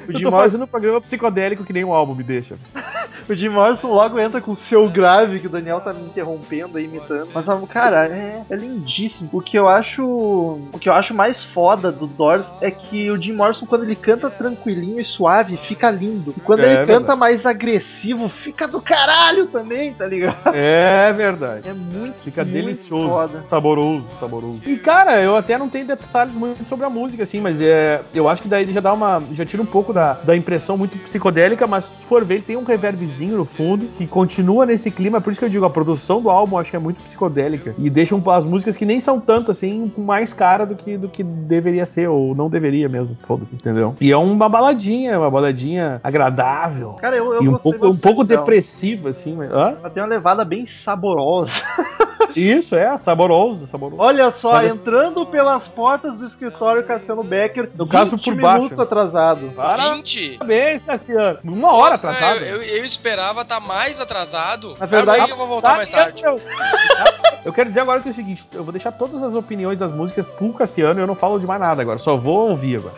[0.08, 2.56] O Eu Jim, tô Morrison, fazendo um programa psicodélico que nem um álbum me deixa.
[3.28, 6.78] o Jim Morrison logo entra com o seu grave, que o Daniel tá me interrompendo
[6.78, 7.28] aí, imitando.
[7.34, 9.28] Mas, cara, é, é lindíssimo.
[9.32, 10.04] O que eu acho.
[10.04, 13.96] O que eu acho mais foda do Doors é que o Jim Morrison, quando ele
[13.96, 16.34] canta tranquilinho e suave, fica lindo.
[16.36, 17.20] E quando É, ele é canta verdade.
[17.20, 20.54] mais agressivo, fica do caralho também, tá ligado?
[20.54, 21.68] É verdade.
[21.68, 23.42] É muito Fica muito delicioso, foda.
[23.46, 24.62] saboroso, saboroso.
[24.66, 28.28] E cara, eu até não tenho detalhes muito sobre a música, assim, mas é, eu
[28.28, 29.22] acho que daí ele já dá uma.
[29.32, 32.56] Já tira um pouco da, da impressão muito psicodélica, mas se for ver, ele tem
[32.56, 35.20] um reverbzinho no fundo que continua nesse clima.
[35.22, 37.74] Por isso que eu digo, a produção do álbum eu acho que é muito psicodélica.
[37.78, 40.98] E deixa um- as músicas que nem são tanto assim, com mais cara do que,
[40.98, 43.96] do que deveria ser, ou não deveria mesmo, foda-se, entendeu?
[44.00, 46.92] E é uma baladinha, uma baladinha agradável.
[47.00, 48.40] Cara, eu, eu e um gostei pouco, um pouco dela.
[48.42, 49.50] depressiva, assim, mas.
[49.50, 49.76] Hã?
[49.80, 51.52] Ela tem uma levada bem saborosa.
[52.36, 53.96] Isso, é, saboroso, saboroso.
[54.02, 58.56] Olha só, Mas- entrando pelas portas do escritório Cassiano Becker, No caso, 20 por baixo.
[58.64, 59.52] minutos atrasado.
[59.94, 60.38] 20?
[60.38, 61.38] Parabéns, Cassiano.
[61.44, 62.40] Uma hora Ah, atrasado.
[62.40, 64.76] eu, eu, eu esperava estar mais atrasado.
[64.78, 66.22] Na verdade- Amanhã eu vou voltar mais tarde.
[66.24, 66.40] Eu,
[67.44, 69.92] eu quero dizer agora que é o seguinte: eu vou deixar todas as opiniões das
[69.92, 72.94] músicas pro Cassiano e eu não falo de mais nada agora, só vou ouvir agora.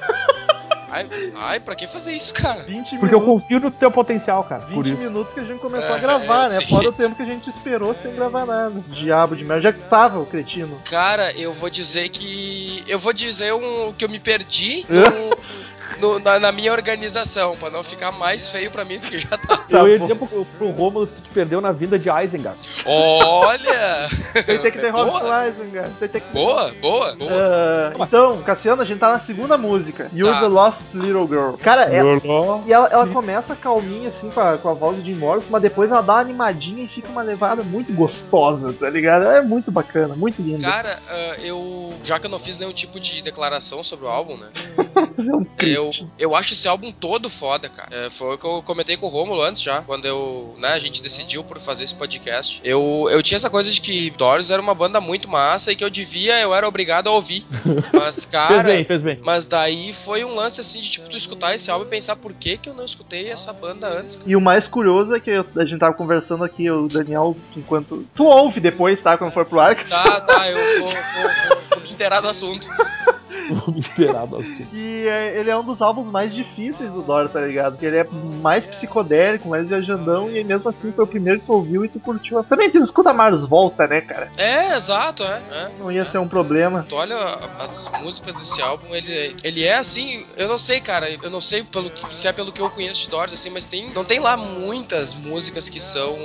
[0.90, 2.62] Ai, ai, pra que fazer isso, cara?
[2.64, 4.64] 20 Porque eu confio no teu potencial, cara.
[4.64, 5.02] 20 Por isso.
[5.04, 6.56] minutos que a gente começou a É, gravar, é, né?
[6.60, 6.66] sim.
[6.66, 8.82] Fora o tempo que a gente esperou sem gravar nada.
[8.88, 9.60] Diabo de merda.
[9.62, 10.80] Já que tava o cretino.
[10.90, 12.82] Cara, eu vou dizer que.
[12.88, 15.57] Eu vou dizer um, que eu me perdi É?
[16.00, 19.36] No- na, na minha organização, pra não ficar mais feio pra mim do que já
[19.36, 19.64] tá.
[19.70, 20.02] Eu ia bom.
[20.06, 22.58] dizer pro, pro Romulo que tu te perdeu na vinda de Isengard.
[22.86, 24.08] Olha!
[24.44, 25.48] Tem que ter Rob Boa.
[25.48, 25.90] Isengard.
[25.98, 26.20] Tem que.
[26.32, 27.30] Boa, boa, boa.
[27.32, 30.10] Ah, então, Cassiano, a gente tá na segunda música.
[30.14, 30.40] You're Tá.
[30.40, 31.52] the Lost Little Girl.
[31.60, 32.62] Cara, é, Olá.
[32.66, 35.62] E ela, ela começa calminha, assim, com a, com a voz do Jim Morrison, mas
[35.62, 39.24] depois ela dá uma animadinha e fica uma levada muito gostosa, tá ligado?
[39.26, 40.68] É muito bacana, muito linda.
[40.68, 41.92] Cara, ah, eu.
[42.02, 44.48] Já que eu não fiz nenhum tipo de declaração sobre o álbum, né?
[45.16, 46.10] Fazer um Eu, crítico.
[46.18, 47.88] eu acho esse álbum todo foda, cara.
[48.06, 50.78] É, foi o que eu comentei com o Romulo antes já, quando eu, né, a
[50.78, 52.60] gente decidiu por fazer esse podcast.
[52.64, 55.84] Eu, eu tinha essa coisa de que Doors era uma banda muito massa e que
[55.84, 57.44] eu devia, eu era obrigado a ouvir.
[57.92, 58.62] Mas, Fez cara.
[58.62, 59.18] bem, fez bem.
[59.24, 62.32] Mas daí foi um lance assim de tipo tu escutar esse álbum e pensar por
[62.32, 64.16] que que eu não escutei essa banda antes.
[64.16, 64.28] cara?
[64.30, 68.06] E o mais curioso é que eu- a gente tava conversando aqui, o Daniel, enquanto.
[68.14, 69.16] Tu ouve depois, tá?
[69.16, 69.76] Quando for pro ar.
[69.88, 72.68] Tá, tá, eu vou, vou, vou, vou me inteirar do assunto.
[73.54, 74.68] Vou me inteirar do assunto.
[74.74, 77.72] E é, ele é um dos álbuns mais difíceis do Dora, tá ligado?
[77.72, 78.06] Porque ele é
[78.42, 81.98] mais psicodélico, mais viajandão, e mesmo assim foi o primeiro que tu ouviu e tu
[82.00, 82.42] curtiu.
[82.44, 84.30] Também tu escuta Mars Volta, né, cara?
[84.36, 85.42] É, exato, é.
[85.52, 85.70] é.
[85.78, 86.84] Não ia ser um problema.
[86.88, 87.16] Tu olha
[87.58, 91.64] as músicas desse álbum, ele, ele é assim, eu não sei, cara, eu não sei
[91.64, 94.20] pelo que, se é pelo que eu conheço de Doors, assim, mas tem, não tem
[94.20, 96.16] lá muitas músicas que são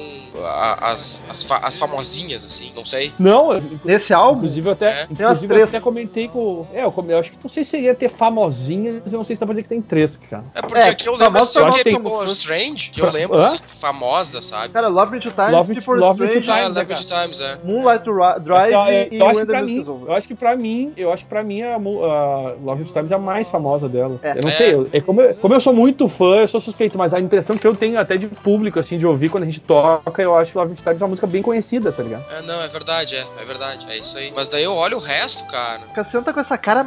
[0.44, 3.12] a- as, as, fa- as famosinhas, assim, não sei.
[3.20, 3.50] Não,
[3.84, 5.08] Nesse álbum, inclusive eu até, É.
[5.10, 6.68] Inclusive eu até comentei com.
[6.74, 9.36] É, eu, come- eu acho que não sei se ia ter famosinhas, eu não sei
[9.36, 10.44] se dá pra dizer que tem três, cara.
[10.56, 13.58] É porque É, aqui eu lembro eu acho de People Strange, que eu lembro, assim,
[13.68, 14.74] famosa, sabe?
[14.74, 16.90] cara, Love Me Two Times, Love Me- Before Love Me Two Strange, Ah, Times, Love
[16.90, 17.60] né, Good Times, é.
[17.64, 20.94] Moonlight Ri- Drive Assim, é, e eu acho pra mim, eu acho que pra mim,
[20.98, 24.20] eu acho que pra mim a, Love Me Two Times é a mais famosa dela.
[24.22, 24.38] É.
[24.38, 24.56] Eu não É.
[24.56, 27.20] sei, eu- é como, eu, como eu sou muito fã, eu sou suspeito, mas a
[27.20, 30.36] impressão que eu tenho até de público, assim, de ouvir quando a gente toca, eu
[30.36, 32.24] acho que Love Me Two Times é uma música bem conhecida, tá ligado?
[32.32, 34.32] É, não, é verdade, é, é verdade, é isso aí.
[34.36, 35.82] Mas daí eu olho o resto, cara.
[35.94, 36.84] Cassiano tá com essa cara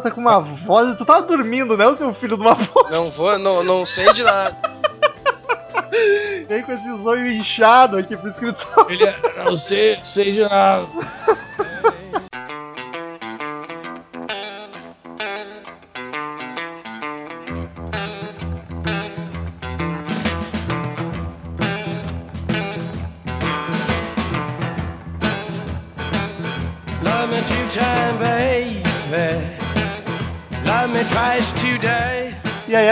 [0.00, 0.96] tá com uma voz.
[0.96, 2.90] Tu tava dormindo, né, o seu filho de uma voz?
[2.90, 4.56] Não vou, não, não sei de nada.
[6.48, 8.90] Vem com esse zóio inchado aqui pro escritório.
[8.90, 10.86] Ele é, não sei, seja nada.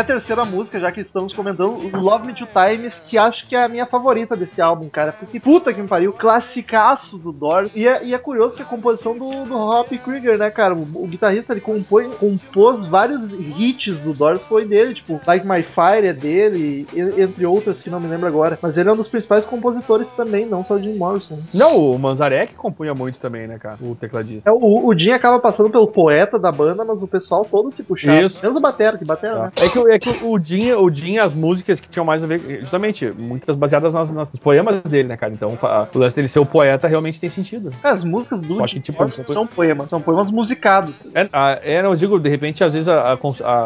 [0.03, 3.65] a terceira música, já que estamos comentando, Love Me Two Times, que acho que é
[3.65, 5.13] a minha favorita desse álbum, cara.
[5.13, 7.71] Porque puta que me pariu, classicaço do Doors.
[7.75, 10.75] E é, e é curioso que a composição do, do Hop Krieger, né, cara?
[10.75, 15.63] O, o guitarrista ele compõe, compôs vários hits do Doors, foi dele, tipo, Like My
[15.63, 18.59] Fire é dele, e- entre outras que não me lembro agora.
[18.61, 21.39] Mas ele é um dos principais compositores também, não só o Jim Morrison.
[21.55, 23.77] Não, o Manzarek compunha muito também, né, cara?
[23.81, 24.49] O tecladista.
[24.51, 27.83] É, o, o Jim acaba passando pelo poeta da banda, mas o pessoal todo se
[27.83, 28.21] puxava.
[28.21, 28.41] Isso.
[28.43, 29.53] Menos o Batera, que Batera, né?
[29.57, 32.27] É que, o- é que o Jim, o Jim, as músicas que tinham mais a
[32.27, 35.33] ver, justamente, muitas baseadas nas, nas- nos poemas dele, né, cara?
[35.33, 35.57] Então,
[35.95, 37.73] o lance dele ser o poeta realmente tem sentido.
[37.83, 40.97] É, As músicas do Só tipo, são poemas, são poemas musicados.
[41.15, 43.19] É, a- é, não, eu digo, de repente, às vezes a, a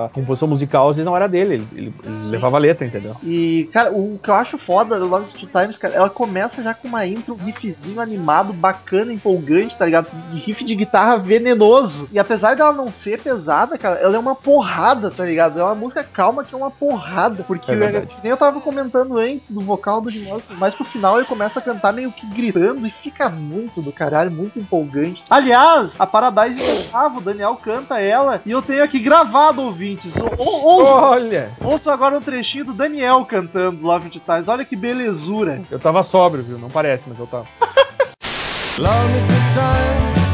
[0.07, 3.17] a composição musical, às vezes não era dele, ele, ele- ele levava a letra, entendeu?
[3.23, 6.75] E, cara, o que eu acho foda do Love Two Times, cara, ela começa já
[6.75, 10.09] com uma intro, um riffzinho animado, bacana, empolgante, tá ligado?
[10.33, 12.09] De riff de guitarra venenoso.
[12.13, 15.59] E apesar dela não ser pesada, cara, ela é uma porrada, tá ligado?
[15.59, 17.45] É uma música calma que é uma porrada.
[17.45, 20.85] Porque, É que nem eu tava comentando antes do vocal do Jim Morrison, mas pro
[20.85, 25.23] final ele começa a cantar meio que gritando e fica muito do caralho, muito empolgante.
[25.29, 30.13] Aliás, a Paradise Octavo, o Daniel canta ela e eu tenho aqui gravado, ouvintes.
[30.39, 31.51] Ou, ou, Olha!
[31.63, 34.49] Ouça agora um trechinho do Daniel cantando Love to Ties.
[34.49, 35.61] Olha que belezura.
[35.71, 36.59] Eu tava sóbrio, viu?
[36.59, 37.47] Não parece, mas eu tava.
[38.79, 40.26] Love me two times.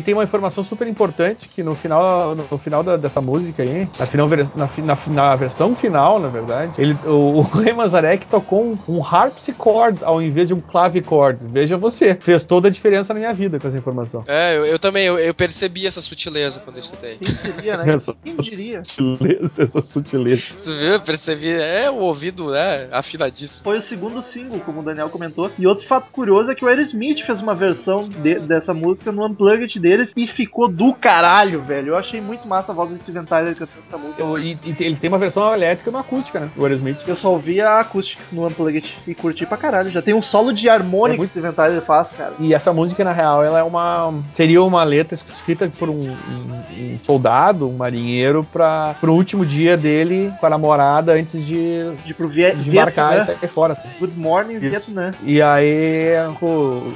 [0.00, 3.88] Aí tem uma informação super importante que no final, no final da- dessa música aí,
[3.98, 8.62] na, final, na, na, na versão final, na verdade, ele, o, o Ray Manzarek tocou
[8.64, 11.38] um, um harpsichord ao invés de um clavichord.
[11.50, 14.24] Veja você, fez toda a diferença na minha vida com essa informação.
[14.26, 17.18] É, eu, eu também, eu, eu percebi essa sutileza quando eu escutei.
[17.18, 17.94] Quem diria, né?
[17.94, 18.82] Essa Quem diria?
[18.84, 20.42] sutileza, essa sutileza.
[20.62, 20.88] Tu viu?
[20.90, 23.64] Eu percebi, é o ouvido, né, afinadíssimo.
[23.64, 25.50] Foi o segundo single, como o Daniel comentou.
[25.58, 29.24] E outro fato curioso é que o Aerosmith fez uma versão de- dessa música no
[29.26, 31.88] Unplugged frente deles e ficou do caralho, velho.
[31.88, 34.22] Eu achei muito massa a voz do Steven Tyler cantando essa música.
[34.22, 36.48] Eu- E, e eles têm uma versão elétrica e uma acústica, né?
[36.56, 36.98] O Aerosmith.
[37.06, 39.90] Eu só ouvi a acústica no Unplugged e curti pra caralho.
[39.90, 42.32] Já tem um solo de harmônica É muito- que o Steven Tyler faz, cara.
[42.38, 44.14] E essa música, na real, ela é uma.
[44.32, 49.76] Seria uma letra escrita por um, um- um soldado, um marinheiro, para pro último dia
[49.76, 53.36] dele com a namorada antes de, De pro Vie de embarcar e Vietnã.
[53.40, 53.76] sair fora.
[53.98, 54.60] Good Morning Isso.
[54.70, 55.10] Vietnã.
[55.24, 56.46] E aí, o,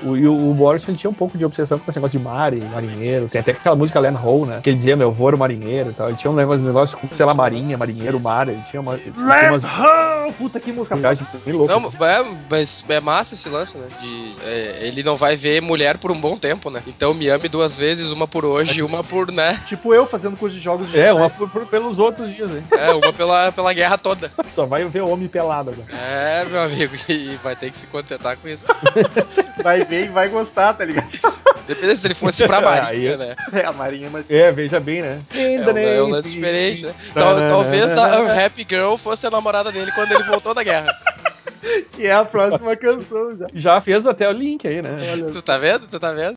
[0.05, 2.53] o, e o, Morrison ele tinha um pouco de obsessão com esse negócio de mar
[2.53, 3.29] e marinheiro.
[3.29, 4.61] Tem até aquela música Land Ho, né?
[4.62, 6.09] Que ele dizia, meu avô era marinheiro e tal.
[6.09, 8.49] Ele tinha um negócio, com, sei lá, marinha, marinheiro, mar.
[8.49, 9.62] Ele tinha, uma, ele tinha umas!
[10.38, 10.97] Puta que música.
[11.68, 13.87] Não, é, mas é massa esse lance, né?
[14.01, 16.83] De, é, ele não vai ver mulher por um bom tempo, né?
[16.87, 19.61] Então me ame duas vezes, uma por hoje e uma por, né?
[19.66, 22.64] Tipo eu fazendo curso de jogos de É, uma por, por- pelos outros dias, hein?
[22.73, 24.31] É, uma pela, pela guerra toda.
[24.51, 25.88] Só vai ver homem pelado agora.
[25.92, 28.66] É, meu amigo, e vai ter que se contentar com isso.
[29.62, 31.09] Vai ver e vai gostar, tá ligado?
[31.66, 33.37] Depende se ele fosse pra Marinha, Aí- né?
[33.53, 34.24] É, a Marinha, mas.
[34.29, 35.20] É, veja bem, né?
[35.35, 36.94] É é um lance diferente, né?
[37.12, 40.94] Tal- talvez a Unhappy Girl fosse a namorada dele quando ele voltou da guerra.
[41.92, 43.46] Que é a próxima canção já.
[43.55, 44.98] Já fez até o link aí, né?
[45.12, 45.31] Olha.
[45.31, 45.87] Tu tá vendo?
[45.87, 46.37] Tu tá vendo?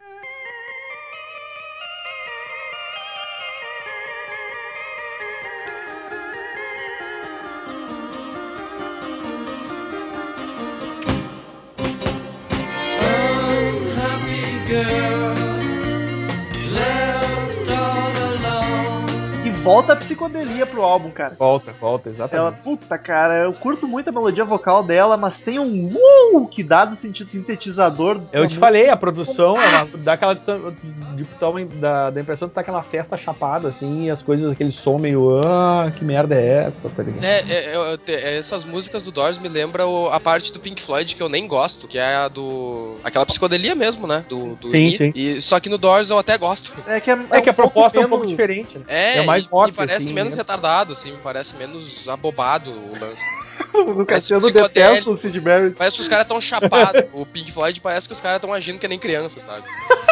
[20.18, 21.36] Psicodelia pro álbum, cara.
[21.38, 22.64] Volta, volta, Ela, exatamente.
[22.64, 25.94] puta, cara, eu curto muito a melodia vocal dela, mas tem um
[26.34, 28.20] uh que dá do sentido sintetizador.
[28.32, 30.34] Eu te falei, a produção uma, dá aquela.
[30.36, 34.72] De, toma- da, da impressão que tá aquela festa chapada, assim, e as coisas, aquele
[34.72, 35.40] som meio.
[35.46, 37.24] Ah, que merda é essa, tá ligado?
[37.24, 41.16] É, é, é, é, essas músicas do Doors me lembram a parte do Pink Floyd
[41.16, 42.98] que eu nem gosto, que é a do.
[43.04, 44.26] aquela psicodelia mesmo, né?
[44.28, 45.06] Do, do Sim, início.
[45.06, 45.12] sim.
[45.16, 46.74] E, só que no Doors eu até gosto.
[46.88, 48.86] É que, é, É que a proposta é um pouco diferente, né?
[48.88, 52.72] É, É mais e, rock, me parece assim, menos retardado, assim, me parece menos abobado
[52.72, 53.26] o lance.
[53.74, 55.76] No Cassiano detesta o Sid Barrett.
[55.76, 57.04] Parece que os caras tão chapados.
[57.14, 59.68] o Pink Floyd parece que os caras tão agindo que nem criança, sabe?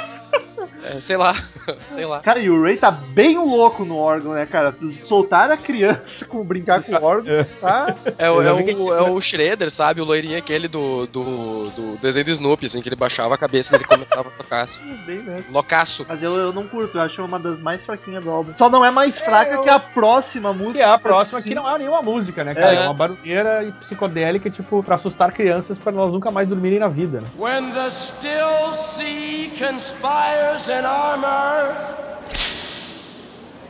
[0.98, 1.36] É, sei lá,
[1.82, 2.20] sei lá.
[2.20, 4.76] Cara, e o Ray tá bem louco no órgão, né, cara?
[5.06, 7.44] Soltar a criança com brincar com o órgão, É.
[7.44, 7.96] tá?
[8.18, 10.02] É, o- é que o, é o Shredder, sabe?
[10.02, 13.76] O loirinho aquele do, do, do desenho do Snoopy, assim, que ele baixava a cabeça
[13.76, 14.64] e ele começava a tocar.
[14.64, 14.84] assim.
[15.06, 15.44] Bem, né?
[15.52, 16.06] Loucaço.
[16.08, 18.54] Mas eu, eu não curto, eu acho uma das mais fraquinhas do álbum.
[18.58, 20.74] Só não é mais fraca eu- que a próxima música.
[20.76, 21.56] Que é a próxima, que Sim.
[21.56, 22.74] não é nenhuma música, né, cara?
[22.74, 22.86] É, É.
[22.86, 27.22] uma barulheira e psicodélica, tipo, pra assustar crianças pra elas nunca mais dormirem na vida,
[27.22, 27.28] né?
[27.38, 31.76] When the still sea conspires in armor,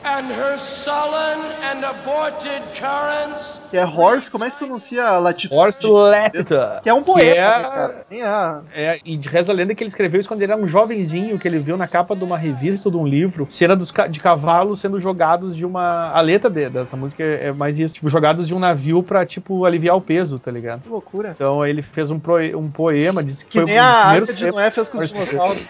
[0.04, 5.18] and her sullen and aborted currents Que é Horse, como é que se pronuncia a
[5.18, 5.54] latitude?
[5.56, 6.80] Horse Lecter.
[6.84, 8.06] Que é um poema, que é- né, cara?
[8.24, 8.62] A...
[8.74, 11.40] É, e de reza a lenda que ele escreveu isso quando ele era um jovenzinho,
[11.40, 14.06] que ele viu na capa de uma revista ou de um livro, cena dos ca-
[14.08, 16.12] de cavalos sendo jogados de uma.
[16.12, 19.26] A letra de- dessa música é é mais isso, tipo, jogados de um navio pra,
[19.26, 20.82] tipo, aliviar o peso, tá ligado?
[20.84, 21.32] Que loucura.
[21.36, 24.30] Então ele fez um, proe- um poema, disse que, Que foi nem um a primeiros
[24.30, 25.64] Arca de poemas- Noé fez com os dinossauros.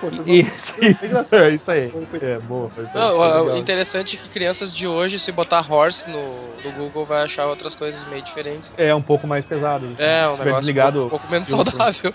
[0.00, 1.90] Pô, não- Isso, isso, é isso aí.
[2.20, 2.70] É, boa.
[2.70, 7.04] foi- foi Não, interessante é que crianças de hoje, se botar horse no, no Google,
[7.04, 8.72] vai achar outras coisas meio diferentes.
[8.76, 9.86] É um pouco mais pesado.
[9.86, 10.00] isso.
[10.00, 11.06] É, um Se tiver negócio desligado.
[11.06, 12.12] um pouco, um menos saudável.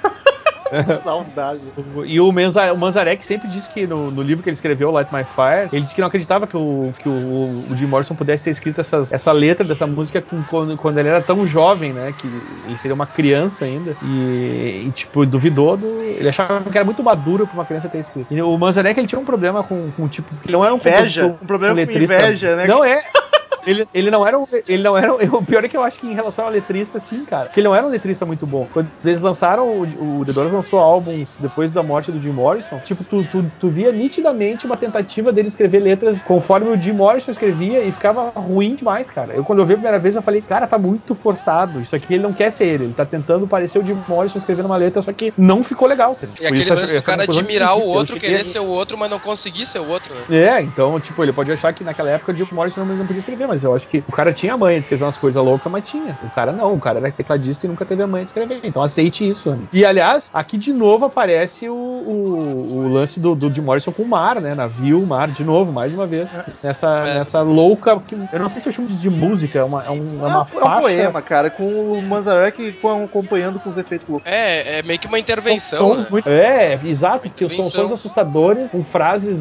[1.04, 1.62] Saudade.
[2.06, 5.14] E o, Manza, o Manzarek sempre disse que no, no livro que ele escreveu, Light
[5.14, 8.44] My Fire, ele disse que não acreditava que o, que o, o Jim Morrison pudesse
[8.46, 12.14] ter escrito essas, essa letra dessa música com- quando, quando ele era tão jovem, né?
[12.14, 12.28] Que
[12.66, 13.96] ele seria uma criança ainda.
[14.02, 16.02] E, e, tipo, duvidou do.
[16.04, 18.34] Ele achava que era muito maduro pra uma criança ter escrito.
[18.34, 21.26] E o Manzarek ele tinha um problema com, com tipo, ele não era um Inveja.
[21.28, 22.16] Um problema com letrista.
[22.16, 22.68] inveja, né?
[22.68, 23.04] Não é.
[23.66, 26.08] Ele, ele não era um, ele não era o pior é que eu acho que
[26.08, 28.68] em relação ao letrista sim, cara, que ele não era um letrista muito bom.
[28.72, 29.82] Quando eles lançaram o,
[30.20, 33.70] o The Doors lançou álbuns depois da morte do Jim Morrison, tipo tu, tu, tu
[33.70, 38.76] via nitidamente uma tentativa dele escrever letras conforme o Jim Morrison escrevia e ficava ruim
[38.76, 39.34] demais, cara.
[39.34, 41.82] Eu quando eu vi a primeira vez eu falei, cara, tá muito forçado.
[41.82, 44.66] Isso aqui ele não quer ser ele, ele tá tentando parecer o Jim Morrison escrevendo
[44.66, 46.16] uma letra, só que não ficou legal.
[46.16, 46.32] Cara.
[46.42, 48.98] E aquele lance do é cara coisa admirar o outro, querer a- ser o outro,
[48.98, 50.24] mas não conseguir ser o outro, né?
[50.30, 53.20] é, então, tipo, ele pode achar que naquela época o Jim Morrison não, não podia
[53.20, 55.72] escrever, mas eu acho que o cara tinha a manha de escrever umas coisas loucas,
[55.72, 56.18] mas tinha.
[56.24, 58.60] O cara não, o cara era tecladista e nunca teve a manha de escrever.
[58.64, 59.68] Então aceite isso, amigo.
[59.72, 64.04] E aliás, aqui de novo aparece o, o, o lance do, do Jim Morrison com
[64.04, 64.56] o mar, né?
[64.56, 66.32] Navio, mar, de novo, mais uma vez.
[66.64, 67.20] Nessa, É.
[67.20, 68.00] nessa louca.
[68.00, 70.40] Que, eu não sei se eu chamo de música, é uma, é um- é uma
[70.40, 70.82] É um faixa.
[70.82, 74.30] poema, cara, com o Manzarek com- acompanhando com os efeitos loucos.
[74.30, 76.08] É, é meio que uma São intervenção, sons né?
[76.10, 79.38] muito- É, exato, porque são sons assustadores, com frases,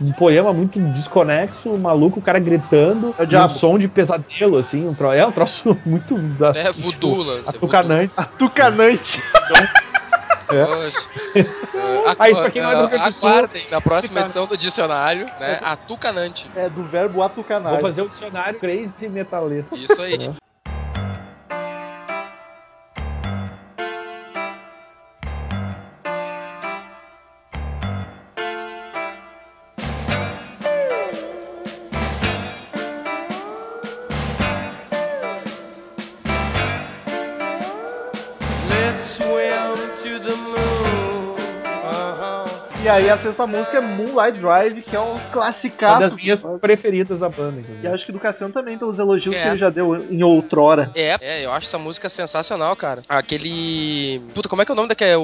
[0.00, 4.86] um poema muito desconexo, maluco, o cara gritando, É o um som de pesadelo, assim,
[4.86, 5.12] um tro...
[5.12, 6.16] é um troço muito
[6.54, 7.48] É voodoo, lance.
[7.50, 7.56] é voodoo.
[7.56, 8.12] atucanante.
[8.16, 9.22] Atucanante.
[10.50, 10.64] É.
[10.64, 10.96] Hoje.
[12.18, 13.28] Ah, isso pra quem não é do Rio Grande do Sul.
[13.28, 15.58] Aguardem na próxima edição do dicionário, né?
[15.62, 16.50] Atucanante.
[16.54, 17.72] É do verbo atucanar.
[17.72, 19.74] Vou fazer o dicionário crazy metaleta.
[19.74, 20.12] Isso aí.
[20.12, 20.34] Let's
[42.84, 45.94] E aí a sexta música é Moonlight Drive, que é um classicaço.
[45.94, 47.88] Uma das minhas preferidas da banda, E inclusive.
[47.88, 49.42] acho que do Cassiano também, pelos elogios É.
[49.42, 50.90] que ele já deu em outrora.
[50.94, 53.00] É, é, eu acho essa música sensacional, cara.
[53.08, 54.20] Aquele.
[54.34, 55.14] Puta, como é que é o nome daquele.
[55.16, 55.22] O...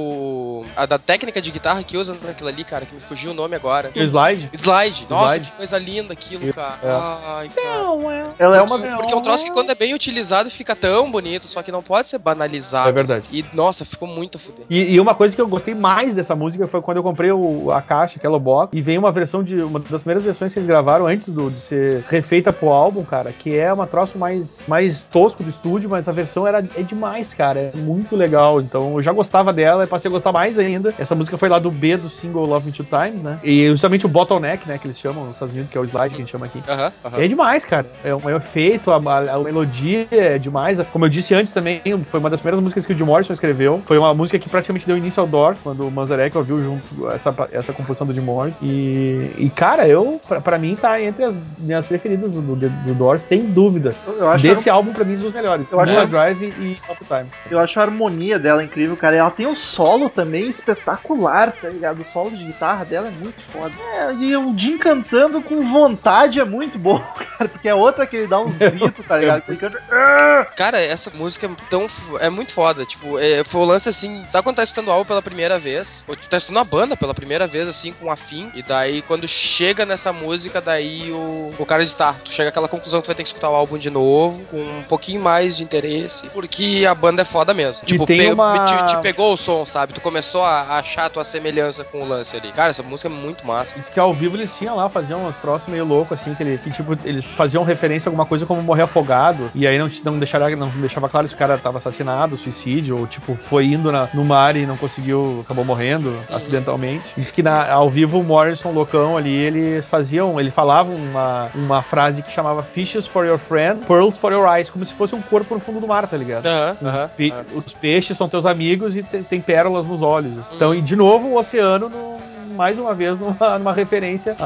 [0.77, 3.55] A da técnica de guitarra que usa naquilo ali, cara, que me fugiu o nome
[3.57, 3.91] agora.
[3.95, 4.51] E o slide?
[4.53, 5.07] Slide.
[5.09, 5.51] Nossa, Slide.
[5.51, 6.53] que coisa linda aquilo, É.
[6.53, 6.79] cara.
[6.83, 8.35] Ai, cara.
[8.39, 8.79] Ela é uma.
[8.79, 11.71] Porque, porque é um troço que quando é bem utilizado fica tão bonito, só que
[11.73, 12.89] não pode ser banalizado.
[12.89, 13.25] É verdade.
[13.31, 14.65] E, nossa, ficou muito a fuder.
[14.69, 17.71] E, e uma coisa que eu gostei mais dessa música foi quando eu comprei o-
[17.71, 19.61] a caixa, aquela box, e veio uma versão de.
[19.61, 23.33] Uma das primeiras versões que eles gravaram antes do- de ser refeita pro álbum, cara,
[23.33, 27.35] que é uma troço mais, mais tosco do estúdio, mas a versão era, é demais,
[27.35, 27.71] cara.
[27.75, 28.61] É muito legal.
[28.61, 30.94] Então eu já gostava dela e passei a gostar mais ainda.
[30.98, 33.38] Essa música foi lá do B do single Love Me Two Times, né?
[33.42, 36.11] E justamente o bottleneck, né, que eles chamam nos Estados Unidos, que é o slide
[36.14, 36.62] que a gente chama aqui.
[36.68, 37.18] Aham, aham.
[37.22, 37.86] É demais, cara.
[38.05, 40.80] É um é um efeito, a, a- a melodia é demais.
[40.92, 41.80] Como eu disse antes também,
[42.11, 43.82] foi uma das primeiras músicas que o Jim Morrison escreveu.
[43.86, 47.34] Foi uma música que praticamente deu início ao Doors, quando o Manzarek ouviu junto essa,
[47.53, 48.59] essa composição do Jim Morrison.
[48.62, 52.94] E, e cara, eu, pra, pra mim, tá entre as minhas preferidas do, do, do
[52.94, 53.94] Doors, sem dúvida.
[54.07, 55.70] Eu acho, Desse álbum, pra mim, os melhores.
[55.70, 57.32] Eu acho- Drive e Top Times.
[57.51, 59.14] eu acho a harmonia dela incrível, cara.
[59.14, 62.01] E ela tem um solo também espetacular, tá ligado?
[62.01, 63.74] O solo de guitarra dela é muito foda.
[63.95, 66.99] É, e o Jim cantando com vontade é muito bom,
[67.38, 67.49] cara.
[67.49, 69.43] Porque é outra que ele dá uns gritos, tá ligado?
[69.43, 69.82] Que ele canta.
[69.91, 71.86] "Ah!" Cara, essa música é tão.
[72.20, 72.84] É muito foda.
[72.84, 74.24] Tipo, é, foi o lance assim.
[74.28, 76.05] Sabe quando tá escutando o álbum pela primeira vez?
[76.09, 78.51] Ou tu tá escutando a banda pela primeira vez, assim, com afim.
[78.55, 82.68] E daí, quando chega nessa música, daí o, o cara diz: tá, tu chega àquela
[82.68, 85.57] conclusão que tu vai ter que escutar o álbum de novo, com um pouquinho mais
[85.57, 86.28] de interesse.
[86.30, 87.84] Porque a banda é foda mesmo.
[87.84, 89.93] Tipo, tem pe- uma- te, te pegou o som, sabe?
[89.93, 92.53] Tu começou a achar a tua semelhança com o lance ali.
[92.53, 93.74] Cara, essa música é muito massa.
[93.76, 96.59] Diz que ao vivo eles tinham lá, faziam uns troços meio loucos, assim, que, ele,
[96.59, 100.18] que tipo, eles faziam referência a alguma coisa como morrer afogado, e aí não, não,
[100.18, 104.09] deixaram, não deixava claro se o cara tava assassinado, suicídio, ou tipo, foi indo na-
[104.14, 107.12] no mar e não conseguiu, acabou morrendo acidentalmente.
[107.16, 111.83] Diz que na- ao vivo o Morrison, loucão ali, eles faziam, ele falava uma, uma
[111.83, 115.22] frase que chamava Fishes for your friend, Pearls for your eyes, como se fosse um
[115.22, 116.47] corpo no fundo do mar, tá ligado?
[116.47, 117.11] Aham.
[117.16, 117.45] Pe- aham.
[117.55, 120.20] Os peixes são teus amigos e tem, tem pérolas nos olhos.
[120.29, 120.43] Hum.
[120.55, 122.21] Então, e de novo, o oceano, no-
[122.57, 124.37] mais uma vez, numa, numa referência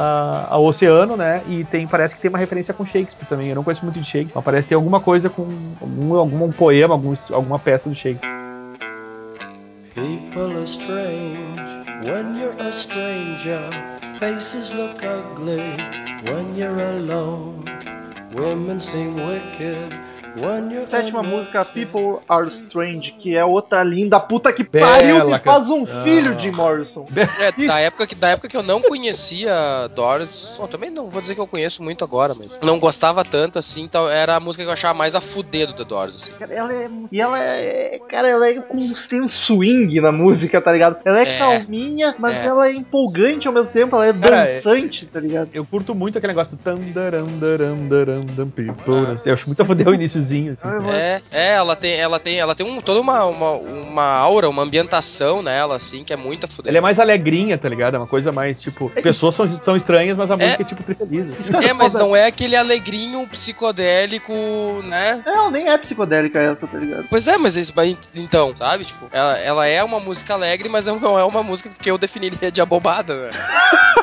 [0.49, 1.43] ao oceano, né?
[1.49, 3.49] E tem, parece que tem uma referência com Shakespeare também.
[3.49, 5.49] Eu não conheço muito de Shakespeare, mas parece que tem alguma coisa com
[5.81, 8.31] algum, algum poema, algum, alguma peça do Shakespeare.
[9.95, 11.61] People are strange
[12.05, 13.61] when you're a stranger.
[14.19, 15.77] Faces look ugly
[16.29, 17.65] when you're alone.
[18.35, 19.95] Women seem wicked
[20.89, 25.69] Sétima música, People Are Strange, que é outra linda puta que Bela pariu que faz
[25.69, 27.07] um filho de Morrison.
[27.39, 30.57] É, da época, que, da época que eu não conhecia Doors.
[30.59, 33.83] Bom, também não vou dizer que eu conheço muito agora, mas não gostava tanto assim,
[33.83, 36.33] então era a música que eu achava mais a fuder do The Doors, assim.
[36.33, 36.91] Cara, ela é.
[37.11, 37.99] E ela é.
[38.09, 40.97] Cara, ela é com tem um swing na música, tá ligado?
[41.05, 41.39] Ela é, É.
[41.39, 42.47] calminha, mas É.
[42.47, 45.51] ela é empolgante ao mesmo tempo, ela é Cara, é- dançante, tá ligado?
[45.53, 48.75] Eu curto muito aquele negócio do daram, daram, people.
[48.89, 49.17] Ah.
[49.25, 49.95] Eu acho muito a foder o
[50.51, 50.67] assim.
[50.67, 54.49] Ah, É, é, ela tem, ela tem, ela tem um, toda uma, uma, uma aura,
[54.49, 56.71] uma ambientação nela, assim, que é muito a fuder.
[56.71, 57.95] Ela é mais alegrinha, tá ligado?
[57.95, 61.31] É uma coisa mais, tipo, pessoas são, são estranhas, mas a música é, tipo, trifeliz,
[61.31, 61.69] assim.
[61.69, 64.33] É, mas não é aquele alegrinho psicodélico,
[64.85, 65.23] né?
[65.27, 67.07] Ela nem é psicodélica essa, tá ligado?
[67.09, 67.73] Pois é, mas isso,
[68.15, 68.85] então, sabe?
[68.85, 72.51] Tipo, ela, ela é uma música alegre, mas não é uma música que eu definiria
[72.51, 73.31] de abobada, né?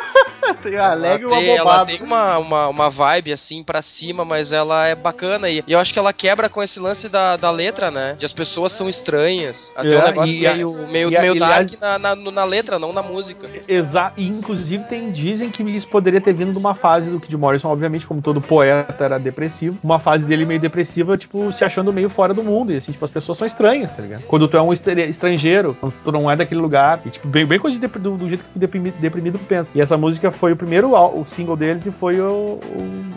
[0.63, 1.85] Tem a alegre ela uma tem, ela bobada.
[1.85, 5.79] tem uma, uma, uma vibe assim pra cima, mas ela é bacana e, e eu
[5.79, 8.15] acho que ela quebra com esse lance da, da letra, né?
[8.17, 9.73] De as pessoas são estranhas.
[9.75, 12.43] Até É, um negócio e meio, meio, e meio e dark aliás- na, na, na
[12.43, 13.49] letra, não na música.
[13.67, 14.19] Exato.
[14.19, 17.69] E inclusive tem, dizem que isso poderia ter vindo de uma fase do Kid Morrison,
[17.69, 22.09] obviamente, como todo poeta era depressivo, uma fase dele meio depressiva, tipo, se achando meio
[22.09, 22.71] fora do mundo.
[22.71, 24.23] E assim, tipo, as pessoas são estranhas, tá ligado?
[24.23, 27.59] Quando tu é um estrangeiro, quando tu não é daquele lugar, e tipo, bem, bem
[27.59, 29.71] coisa de do, do jeito que o deprimido, deprimido pensa.
[29.75, 32.59] E essa música foi o primeiro o single deles e foi o,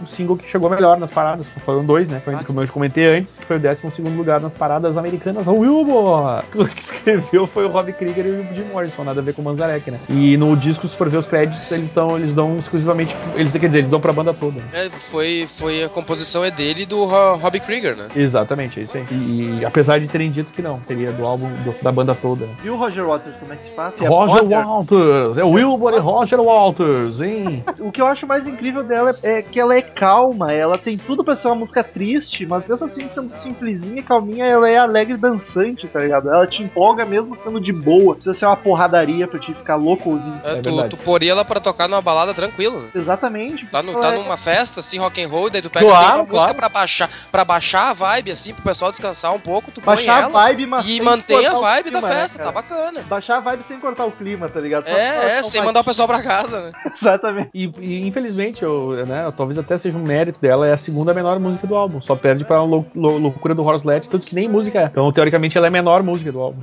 [0.02, 1.48] o single que chegou melhor nas paradas.
[1.64, 2.20] Foram dois, né?
[2.24, 5.46] Foi, Ah, como eu comentei antes, que foi o 12 segundo lugar nas paradas americanas.
[5.46, 6.42] O Wilbur!
[6.54, 9.42] O que escreveu foi o Rob Krieger e o Jim Morrison, nada a ver com
[9.42, 9.98] o Manzarek, né?
[10.08, 13.16] E no disco, se for ver os créditos, eles dão, eles dão exclusivamente.
[13.36, 14.58] Eles, quer dizer, eles dão pra banda toda.
[14.60, 14.64] né?
[14.72, 18.08] É, foi, foi a composição é dele e do Ro- Robbie Krieger, né?
[18.14, 19.04] Exatamente, é isso aí.
[19.10, 22.46] E, e apesar de terem dito que não, teria do álbum do- da banda toda.
[22.62, 23.94] E o Roger Waters, como é que se faz?
[24.00, 24.66] É Roger Potter?
[24.68, 25.38] Walters!
[25.38, 27.64] É o Wilbur e Roger Walters, hein?
[27.80, 31.22] O que eu acho mais incrível dela é que ela é calma, ela tem tudo
[31.22, 35.16] pra ser uma música triste, mas mesmo assim sendo simplesinha e calminha, ela é alegre
[35.16, 36.28] dançante, tá ligado?
[36.28, 38.14] Ela te empolga mesmo sendo de boa.
[38.14, 40.40] Precisa ser uma porradaria pra te ficar louco ouvindo.
[40.44, 40.88] É, É tu, verdade.
[40.90, 42.88] tu poria ela pra tocar numa balada tranquilo?
[42.94, 43.66] Exatamente.
[43.66, 46.14] Tá, no, tá é- numa festa, assim, rock and roll, daí tu pega Claro, tem
[46.14, 46.54] uma música claro.
[46.54, 50.28] pra baixar, pra baixar a vibe, assim, pro pessoal descansar um pouco, tu Baixar a
[50.28, 52.52] vibe, mas e mantém a vibe da clima, né, festa, cara?
[52.52, 53.00] tá bacana.
[53.08, 54.88] Baixar a vibe sem cortar o clima, tá ligado?
[54.88, 56.72] Só- É, é, sem mandar o pessoal pra casa, né?
[57.00, 57.50] Exatamente.
[57.52, 61.38] E, e, infelizmente, eu, né, talvez até seja um mérito dela, é a segunda menor
[61.38, 62.00] música do álbum.
[62.00, 64.84] Só perde pra lou, lou- loucura do Horace Let, tanto que nem música é.
[64.84, 66.60] Então, teoricamente, ela é a menor música do álbum.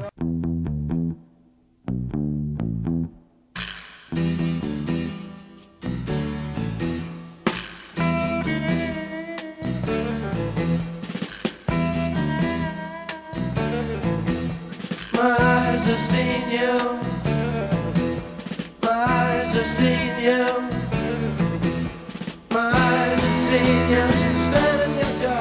[19.64, 20.44] Seen you.
[22.52, 24.21] My eyes have seen you.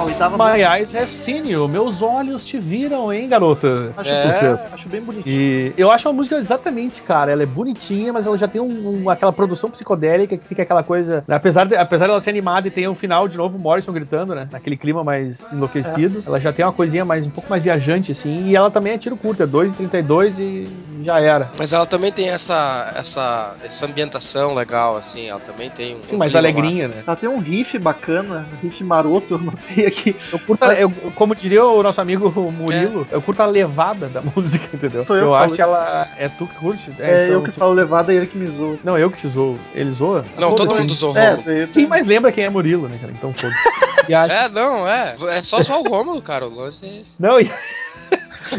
[0.01, 1.68] A oitava My eyes have seen you.
[1.68, 3.92] Meus olhos te viram, hein, garota?
[3.98, 4.32] Acho, É.
[4.32, 4.68] Sucesso.
[4.74, 5.28] acho bem bonito.
[5.28, 7.30] E eu acho a música exatamente, cara.
[7.30, 10.82] Ela é bonitinha, mas ela já tem um- um- aquela produção psicodélica que fica aquela
[10.82, 11.22] coisa.
[11.28, 13.92] né, Apesar, de, apesar dela ser animada e ter um final de novo, o Morrison
[13.92, 14.48] gritando, né?
[14.51, 16.22] Naquele clima mais enlouquecido.
[16.26, 18.46] Ela já tem uma coisinha mais um pouco mais viajante, assim.
[18.46, 20.66] E ela também é tiro curto, é 2,32 e
[21.05, 21.51] já era.
[21.59, 26.14] Mas ela também tem essa, essa, essa ambientação legal, assim, ela também tem um.
[26.14, 26.98] um mais alegrinha, massa.
[27.01, 27.05] né?
[27.07, 30.16] Ela tem um riff bacana, um riff maroto, eu notei aqui.
[30.32, 34.20] Eu curto, a- eu- como diria o nosso amigo Murilo, eu curto a levada da
[34.34, 35.05] música, entendeu?
[35.07, 36.09] Sou eu eu que acho que ela.
[36.18, 36.91] É tu que curte?
[36.99, 38.76] É, então eu que tu- falo levada e ele que me zoa.
[38.82, 39.59] Não, eu que te zoo.
[39.74, 40.24] Ele zoa?
[40.36, 43.12] Não, todo mundo o É, daí- Quem mais lembra quem é Murilo, né, cara?
[43.16, 43.53] Então foda.
[44.09, 45.14] E a- É, não, é.
[45.28, 46.47] É só só o Rômulo, cara.
[46.47, 47.20] O lance é esse.
[47.20, 47.49] Não, e,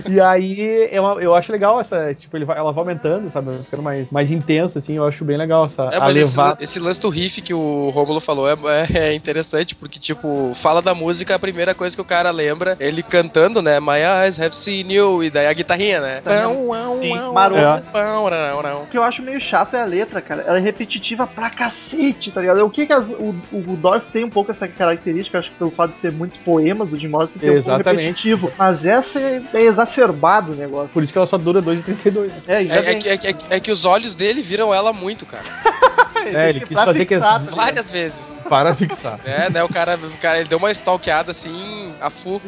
[0.09, 3.61] e aí eu, eu acho legal essa, tipo, ele vai, ela vai aumentando, sabe?
[3.63, 6.57] Ficando mais, mais intensa, assim, eu acho bem legal essa, É, mas esse, levar.
[6.59, 8.55] esse lance do riff que o Rômulo falou é,
[8.93, 12.75] é- é interessante, porque, tipo, fala da música, a primeira coisa que o cara lembra,
[12.79, 13.79] ele cantando, né?
[13.79, 16.21] My eyes have seen you, e daí a guitarrinha, né?
[16.23, 17.61] Pão, uau, Sim, maroto.
[17.61, 18.73] É.
[18.83, 20.43] O que eu acho meio chato é a letra, cara.
[20.47, 22.65] Ela é repetitiva pra cacete, tá ligado?
[22.65, 25.71] O que que as- o, o Doors tem um pouco essa característica, acho que pelo
[25.71, 28.01] fato de ser muitos poemas do Jim Morrison, tem um pouco Exatamente.
[28.01, 28.51] repetitivo.
[28.57, 30.89] Mas essa é, é exacerbado o negócio.
[30.89, 32.27] Por isso que ela só dura 2,32.
[32.27, 32.33] né?
[32.47, 34.73] É, e É, é que, é, que, é que- é que os olhos dele viram
[34.73, 35.43] ela muito, cara.
[36.23, 37.47] É, ele quis fazer que as-?
[37.47, 38.37] Várias vezes.
[38.47, 39.19] Para fixar.
[39.25, 39.63] É, né?
[39.63, 42.39] O cara, o cara ele deu uma stalkeada assim, a full.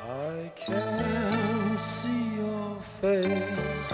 [0.00, 3.92] I can see your face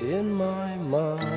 [0.00, 1.33] in my mind.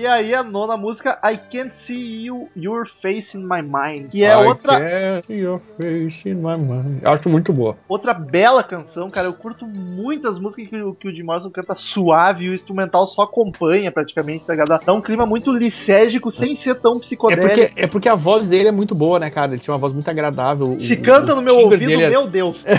[0.00, 4.08] E aí a nona música, I Can't See You, Your Face in My Mind.
[4.10, 7.04] Que é I outra, can't see your face in my mind.
[7.04, 7.76] Acho muito boa.
[7.86, 9.28] outra bela canção, cara.
[9.28, 13.06] Eu curto muitas músicas que, o- que o Jim Morrison canta suave e o instrumental
[13.06, 14.82] só acompanha praticamente, tá ligado?
[14.82, 17.46] Dá um clima muito licérgico sem ser tão É psicodélico.
[17.48, 19.52] porque, é porque a voz dele é muito boa, né, cara?
[19.52, 20.80] Ele tinha uma voz muito agradável.
[20.80, 22.64] Se o- canta o no meu ouvido, era- meu Deus.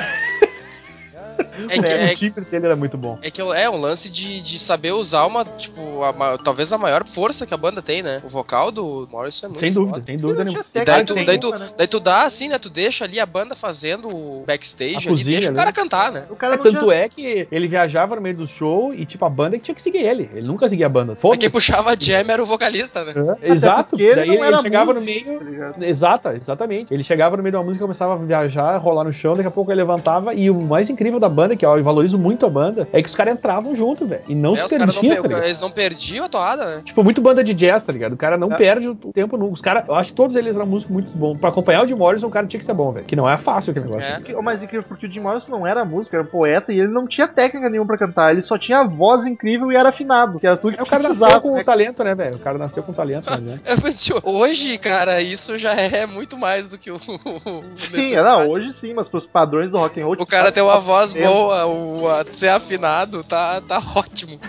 [1.70, 3.18] É que, É, é, o timbre dele era muito bom.
[3.22, 7.08] é que é um lance de, de saber usar uma, tipo, a talvez a maior
[7.08, 8.22] força que a banda tem, né?
[8.24, 10.06] O vocal do Morrison é muito Sem dúvida, foda.
[10.06, 10.66] sem dúvida nenhuma.
[10.74, 11.70] E daí tu, daí, tu, né?
[11.78, 12.58] daí tu dá assim, né?
[12.58, 15.58] Tu deixa ali a banda fazendo o backstage A ali, cozinha, deixa o né?
[15.60, 16.26] cara cantar, né?
[16.30, 16.94] O cara É, tanto tinha...
[16.96, 19.82] é que ele viajava no meio do show e, tipo, a banda que tinha que
[19.82, 20.30] seguir ele.
[20.34, 21.14] Ele nunca seguia a banda.
[21.14, 21.40] Mas Foda-se.
[21.40, 23.14] quem puxava a jam era o vocalista, né?
[23.42, 24.00] É, Exato.
[24.00, 25.74] ele Daí ele, chegava no músico, meio.
[25.74, 25.88] tá?
[25.88, 26.94] Exata, exatamente.
[26.94, 29.52] Ele chegava no meio de uma música, começava a viajar, rolar no chão, daqui a
[29.52, 30.34] pouco ele levantava.
[30.34, 33.10] E o mais incrível da banda, que ó, eu valorizo muito a banda, é que
[33.10, 34.22] os caras entravam junto, velho.
[34.28, 36.82] E não É, se não, perdiam, per- tá eles não perdiam a toada, né?
[36.84, 38.14] Tipo, muito banda de jazz, tá ligado?
[38.14, 38.58] O cara não É.
[38.58, 39.54] perde o tempo nunca.
[39.54, 41.40] Os caras, eu acho que todos eles eram músicos muito bons.
[41.40, 43.06] Pra acompanhar o Jim Morrison, o cara tinha que ser bom, velho.
[43.06, 44.10] Que não é fácil aquele negócio.
[44.12, 44.22] É.
[44.22, 46.92] Que- O mais incrível porque o Jim Morrison não era músico, era poeta e ele
[46.92, 50.40] não tinha técnica nenhuma pra cantar, ele só tinha a voz incrível e era afinado,
[50.40, 51.64] que era tudo que É, o cara precisava, nasceu com né?
[51.64, 52.36] talento, né, velho?
[52.36, 53.60] O cara nasceu com talento, né?
[53.82, 56.96] Pensei, Hoje, cara, isso já é muito mais do que o.
[56.96, 60.62] o Sim, não, hoje sim, mas pros padrões do rock and roll O cara tem
[60.64, 64.40] uma voz boa, boa, o a- ser afinado tá, tá ótimo.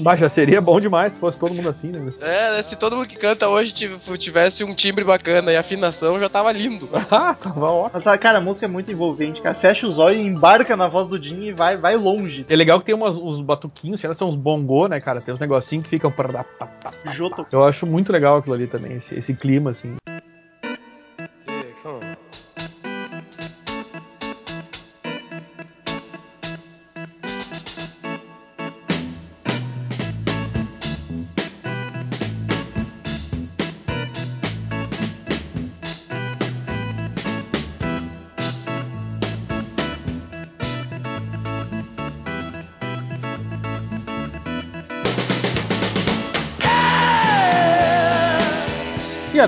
[0.00, 2.12] Mas já seria bom demais se fosse todo mundo assim, né?
[2.20, 6.18] É, né, se todo mundo que canta hoje tiv- tivesse um timbre bacana e afinação,
[6.20, 6.88] já tava lindo.
[7.10, 7.90] Ah, tava ótimo.
[7.94, 9.58] Mas, ah, cara, a música é muito envolvente, cara.
[9.58, 12.44] Fecha os olhos, embarca na voz do Jim e vai, vai longe.
[12.48, 15.20] É legal que tem umas, uns batuquinhos, lá, são uns bongô, né, cara?
[15.20, 16.12] Tem uns negocinhos que ficam.
[17.14, 17.46] Joto.
[17.50, 19.96] Eu acho muito legal aquilo ali também, esse, esse clima, assim.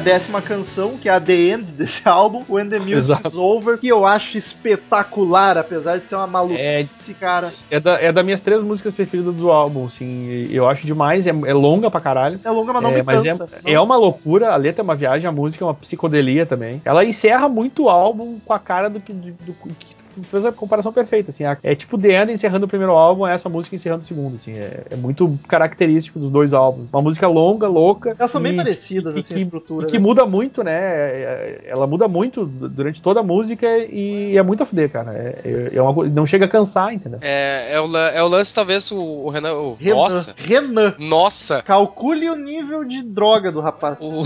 [0.01, 3.28] Décima canção, que é a The End desse álbum, When the Music Exato.
[3.28, 7.48] is Over, que eu acho espetacular, apesar de ser uma maluquice, cara.
[7.70, 10.48] É, da, é das minhas três músicas preferidas do álbum, assim.
[10.51, 12.40] Eu acho demais, é, é longa pra caralho.
[12.44, 13.48] É longa, mas não É, me mas é, cansa.
[13.64, 16.80] é uma loucura, a letra é uma viagem, a música é uma psicodelia também.
[16.84, 20.52] Ela encerra muito o álbum com a cara do que, do, do- que fez a
[20.52, 21.44] comparação perfeita, assim.
[21.62, 24.52] É tipo The End encerrando o primeiro álbum, é essa música encerrando o segundo, assim.
[24.52, 26.90] É, é muito característico dos dois álbuns.
[26.92, 28.14] Uma música longa, louca.
[28.18, 29.86] Elas são bem parecidas, e assim, que, estrutura.
[29.86, 30.04] e que né?
[30.04, 30.72] muda muito, né?
[30.72, 35.12] É- Ela muda muito durante toda a música e é muito a fuder, cara.
[35.12, 37.18] É, é- é uma não chega a cansar, entendeu?
[37.22, 39.52] É, é, o, é o lance, talvez, o, o Renan.
[39.54, 39.96] o- Renan.
[39.96, 40.34] nossa!
[40.36, 40.94] Renan.
[40.98, 41.62] Nossa!
[41.62, 43.96] Calcule o nível de droga do rapaz.
[44.00, 44.22] O,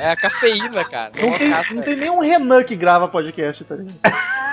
[0.00, 1.12] é a cafeína, cara.
[1.20, 3.94] Não tem, não tem nenhum Renan que grava podcast, tá ligado?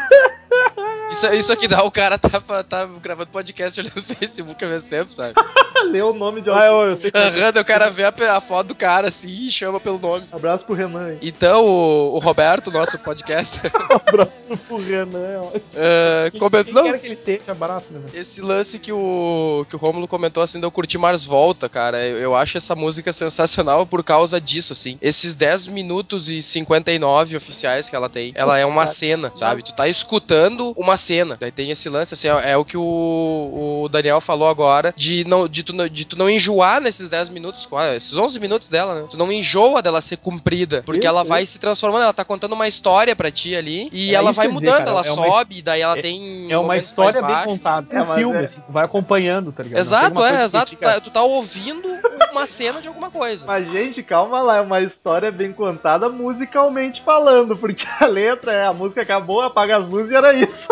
[1.12, 2.30] Isso, isso aqui dá o cara tá,
[2.64, 5.34] tá gravando podcast olhando no Facebook ao mesmo tempo, sabe?
[5.86, 6.68] Lê o nome de Ah, alguém.
[6.68, 9.30] eu, eu sei que Aham, daí o cara vê a, a foto do cara assim
[9.30, 10.28] e chama pelo nome.
[10.32, 11.18] Abraço pro Renan aí.
[11.22, 13.72] Então, o, o Roberto, nosso podcaster,
[14.06, 15.42] abraço pro Renan.
[15.42, 15.52] ó.
[15.76, 16.74] eh, Quem, comentou.
[16.74, 18.02] quem não, quer que ele seja, abraço, né?
[18.14, 22.06] Esse lance que o, que o Romulo comentou, assim, de eu curtir Mars Volta, cara,
[22.06, 24.98] eu, eu acho essa música sensacional por causa disso, assim.
[25.02, 29.64] Esses 10 minutos e 59 oficiais que ela tem, ela é uma cena, sabe?
[29.64, 31.36] Tu tá escutando uma cena.
[31.40, 35.24] Daí tem esse lance, assim, é, é o que o, o Daniel falou agora, de,
[35.26, 38.68] não, de, tu, não- de tu não enjoar nesses 10 minutos, quase, esses 11 minutos
[38.70, 39.08] dela, né?
[39.10, 41.30] Tu não enjoa dela ser comprida, porque Isso, ela isso.
[41.30, 44.46] vai se transformando, ela tá contando uma história pra ti ali, e É ela vai
[44.46, 47.22] ia dizer, mudando, cara, ela é uma sobe, daí ela é- tem É uma história
[47.22, 47.88] mais bem contada.
[47.90, 49.80] É, um mas filme, é- assim, tu vai acompanhando, tá ligado?
[49.80, 50.70] Exato, uma é, exato.
[50.72, 51.88] fica- tá- tu tá ouvindo
[52.32, 53.48] uma cena de alguma coisa.
[53.48, 58.66] Mas, gente, calma lá, é uma história bem contada musicalmente falando, porque a letra é
[58.66, 60.68] a música acabou, apaga as luzes e era isso,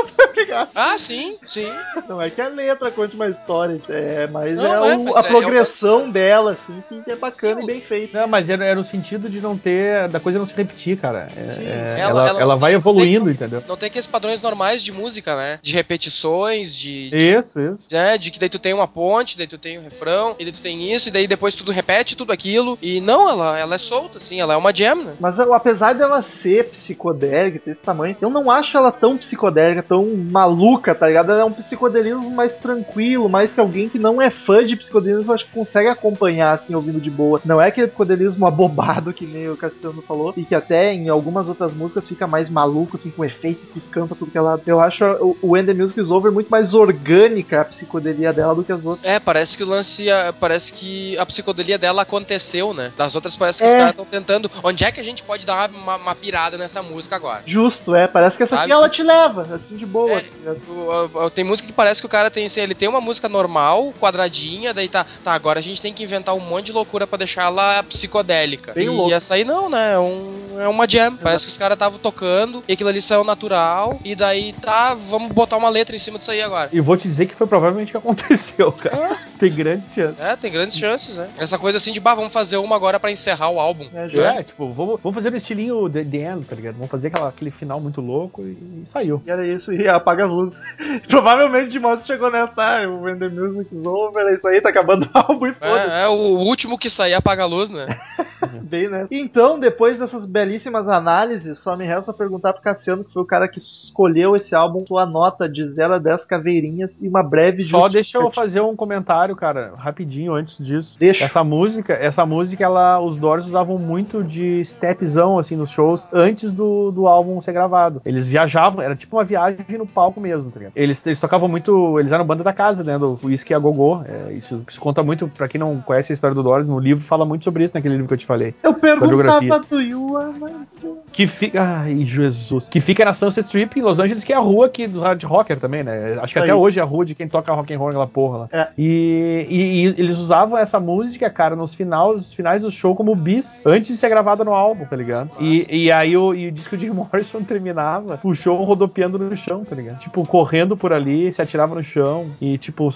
[0.74, 1.72] Ah, sim, sim.
[2.08, 5.16] Não é que a letra conte uma história, é, mas Não, é, é, o- mas
[5.18, 7.64] a é- é progressão dela, assim, que é bacana Sim.
[7.64, 8.20] e bem feita.
[8.22, 10.08] Não, mas era, era no sentido de não ter.
[10.08, 11.28] da coisa não se repetir, cara.
[11.36, 13.64] É- é- Ela- ela, ela ela vai tem- evoluindo, tem- entendeu?
[13.68, 15.60] Não tem aqueles padrões normais de música, né?
[15.62, 17.10] De repetições, de.
[17.10, 17.78] de Isso, isso.
[17.92, 20.54] né, de que daí tu tem uma ponte, daí tu tem um refrão, e daí
[20.54, 22.78] tu tem isso, e daí depois tudo repete tudo aquilo.
[22.82, 25.14] E não, ela, ela é solta, assim, ela é uma jam, né?
[25.20, 29.84] Mas eu- apesar dela ser psicodélica, ter esse tamanho, eu não acho ela tão psicodélica,
[29.84, 31.32] tão maluca, tá ligado?
[31.32, 35.34] Ela é um psicodelismo mais tranquilo, mais que alguém que não é fã de psicodelismo,
[35.34, 37.42] acho que consegue acompanhar, assim, ouvindo de boa.
[37.44, 41.48] Não é aquele psicodelismo abobado que nem o Cassiano falou, e que até em algumas
[41.48, 44.62] outras músicas fica mais maluco, assim, com efeito piscando pra tudo que é lado.
[44.66, 48.64] Eu acho o, o the Music is Over muito mais orgânica a psicodelia dela do
[48.64, 49.06] que as outras.
[49.10, 50.06] É, parece que o lance.
[50.40, 52.92] Parece que a psicodelia dela aconteceu, né?
[52.98, 53.78] Das outras parece que os É.
[53.78, 54.50] caras estão tentando.
[54.64, 57.42] Onde é que a gente pode dar uma, uma pirada nessa música agora?
[57.46, 58.08] Justo, é.
[58.08, 58.72] Parece que essa aqui Sabe?
[58.74, 59.97] ela te leva, assim, de boa.
[60.10, 60.24] É.
[60.70, 63.28] O- o- Tem música que parece que o cara tem assim, ele tem uma música
[63.30, 67.08] normal, quadradinha, daí tá, tá, agora a gente tem que inventar um monte de loucura
[67.08, 68.74] pra deixar ela psicodélica.
[68.74, 69.14] Bem e louco.
[69.14, 69.94] essa aí não, né?
[69.94, 71.16] É, um- é uma jam.
[71.18, 74.00] Parece que os caras estavam tocando e aquilo ali saiu natural.
[74.04, 76.70] E daí tá, vamos botar uma letra em cima disso aí agora.
[76.74, 79.18] E vou te dizer que foi provavelmente o que aconteceu, cara.
[79.40, 80.20] Tem grandes chances.
[80.20, 81.30] É, tem grandes chances, né?
[81.38, 83.88] Essa coisa assim de, bah, vamos fazer uma agora pra encerrar o álbum.
[83.94, 86.76] É, já É, tipo, vamos, vamos fazer no estilinho The, The End, tá ligado?
[86.76, 89.22] Vamos fazer aquela, aquele final muito louco e, e saiu.
[89.26, 90.58] E era isso, e apaga as luzes.
[91.08, 94.62] Provavelmente de você chegou nessa, ah, o When the Music is Over, é isso aí,
[94.62, 97.70] tá acabando o álbum e foda É, é, o último que sair apaga a luz,
[97.70, 98.00] né?
[98.64, 99.08] bem, né?
[99.10, 103.48] Então, depois dessas belíssimas análises, só me resta perguntar pro Cassiano, que foi o cara
[103.48, 107.88] que escolheu esse álbum, sua nota de 0 a 10 caveirinhas e uma breve Só
[107.88, 110.98] deixa eu fazer um comentário, cara, rapidinho antes disso.
[111.00, 111.24] Deixa.
[111.24, 116.54] Essa música, essa música, ela, os Doors usavam muito de stepzão, assim, nos shows, antes
[116.54, 118.02] do, do álbum ser gravado.
[118.06, 120.74] Eles viajavam, era tipo uma viagem no palco mesmo, tá ligado?
[120.76, 124.02] Eles, eles tocavam muito, eles eram banda da casa, né, do Whisky a Gogô.
[124.06, 127.04] É, isso, isso conta muito, pra quem não conhece a história do Doors, no livro
[127.04, 128.54] fala muito sobre isso, naquele livro que eu te falei.
[128.64, 130.86] Eu perguntava do Yuan, mas...
[131.12, 131.62] Que fica.
[131.62, 132.68] Ai, Jesus.
[132.70, 135.24] Que fica na Sunset Strip em Los Angeles, que é a rua aqui dos hard
[135.24, 136.20] rocker também, né?
[136.22, 138.38] Acho que até hoje é a rua de quem toca rock and roll naquela porra
[138.38, 138.50] lá.
[138.52, 138.68] É.
[138.78, 139.17] E,
[139.50, 143.66] e- e eles usavam essa música, cara, nos finais, nos finais do show como bis,
[143.66, 145.32] antes de ser gravada no álbum, tá ligado?
[145.40, 149.64] E, e aí o, e o disco de Morrison terminava o show rodopiando no chão,
[149.66, 149.98] tá ligado?
[150.00, 152.90] Tipo, correndo por ali, se atirava no chão e, tipo,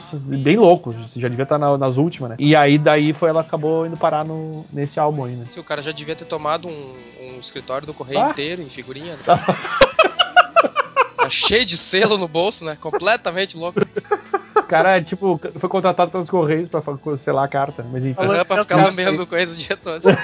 [0.43, 0.93] bem louco.
[1.15, 2.35] Já devia estar na- nas últimas, né?
[2.39, 5.45] E aí daí foi ela acabou indo parar no, nesse álbum aí, né?
[5.51, 8.29] Se o cara já devia ter tomado um, um escritório do correio Ah.
[8.31, 9.15] inteiro em figurinha.
[9.15, 9.23] Né?
[11.17, 12.75] Tá cheio de selo no bolso, né?
[12.81, 13.79] Completamente louco.
[14.71, 16.81] O cara, tipo, foi contratado pelos Correios pra
[17.17, 18.13] selar a carta, mas enfim.
[18.13, 20.01] Falando Aham, pra que ficar lambendo coisa o dia todo.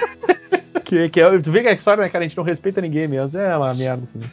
[0.85, 2.23] Que, que é- tu vê que a história, né, cara?
[2.23, 3.37] A gente não respeita ninguém mesmo.
[3.37, 4.25] É uma merda, assim.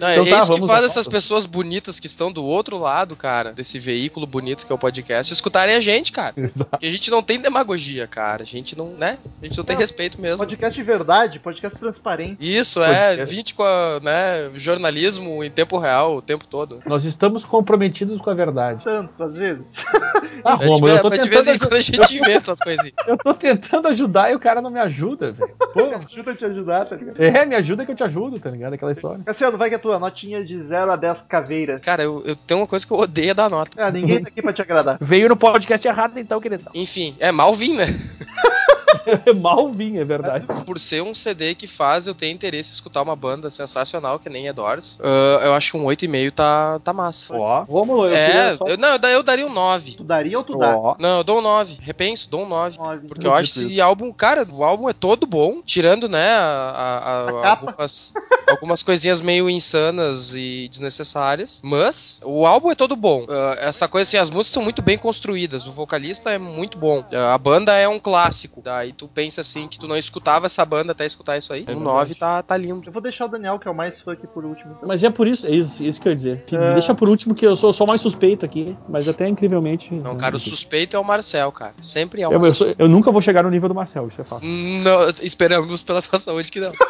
[0.00, 3.14] Não, é Então tá, isso que faz essas pessoas bonitas que estão do outro lado,
[3.14, 6.34] cara, desse veículo bonito que é o podcast, escutarem a gente, cara.
[6.36, 6.70] Exato.
[6.70, 8.42] Porque a gente não tem demagogia, cara.
[8.42, 9.18] A gente não, né?
[9.42, 9.80] A gente não tem Não.
[9.80, 10.38] respeito mesmo.
[10.38, 12.36] Podcast de verdade, podcast transparente.
[12.40, 13.36] Isso, é, Podcast.
[13.36, 16.80] 20 com a, né, jornalismo em tempo real o tempo todo.
[16.86, 18.84] Nós estamos comprometidos com a verdade.
[18.84, 19.64] Tanto, às vezes.
[20.42, 22.52] Ah, É, de, Romulo, eu tô, mas de vez tentando, em quando a gente inventa
[22.52, 22.94] as coisinhas.
[23.06, 25.54] eu tô tentando ajudar e o cara não me ajuda, velho.
[25.74, 27.20] Pô, Ajuda a te ajudar, tá ligado?
[27.22, 28.72] é, me ajuda que eu te ajudo, tá ligado?
[28.72, 29.22] Aquela história.
[29.24, 31.80] Cassiano, vai que é a tua notinha de 0 a 10 caveiras.
[31.80, 33.70] Cara, eu, eu tenho uma coisa que eu odeio é dar nota.
[33.76, 34.98] Ah, ninguém tá aqui pra te agradar.
[35.00, 36.70] Veio no podcast errado, então, queridão.
[36.74, 37.86] Enfim, é mal vim, né?
[39.40, 40.46] Mal vim, é verdade.
[40.64, 44.28] Por ser um CD que faz eu ter interesse em escutar uma banda sensacional que
[44.28, 47.34] nem é Doors, ah, eu acho que um 8,5 tá, tá massa.
[47.34, 48.66] Ó, Romulo, eu é, só...
[48.66, 49.92] eu, não, eu da- eu daria um 9.
[49.92, 50.72] Tu daria ou tu dá?
[50.98, 51.78] Não, eu dou um 9.
[51.80, 52.78] Repenso, dou um 9.
[52.78, 53.06] Nove.
[53.08, 57.30] Porque eu acho esse álbum, cara, o álbum é todo bom, tirando, né, a- a-
[57.46, 58.12] a- algumas,
[58.48, 63.24] algumas coisinhas meio insanas e desnecessárias, mas o álbum é todo bom.
[63.28, 67.04] Ah, essa coisa assim, as músicas são muito bem construídas, o vocalista é muito bom,
[67.12, 70.64] Ah, a banda é um clássico, daí tu pensa assim que tu não escutava essa
[70.64, 71.62] banda até escutar isso aí.
[71.62, 71.84] É verdade.
[71.84, 72.88] 9 tá, tá lindo.
[72.88, 74.74] Eu vou deixar o Daniel, que é o mais fã aqui por último.
[74.76, 74.88] então.
[74.88, 76.44] Mas é por isso, é isso, isso que eu ia dizer.
[76.46, 76.58] Que É.
[76.58, 79.94] Me deixa por último, que eu sou só mais suspeito aqui, mas até incrivelmente.
[79.94, 81.74] Não, cara, o suspeito é o Marcel, cara.
[81.80, 82.54] Sempre é o eu, eu, Marcel.
[82.68, 84.44] sou- eu nunca vou chegar no nível do Marcel, isso é fato.
[84.44, 86.72] Não, esperamos pela tua saúde que não.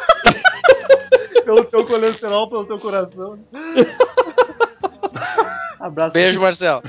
[1.43, 3.37] Pelo teu colesterol, pelo teu coração.
[5.79, 6.13] Abraço.
[6.13, 6.81] Beijo, Marcel.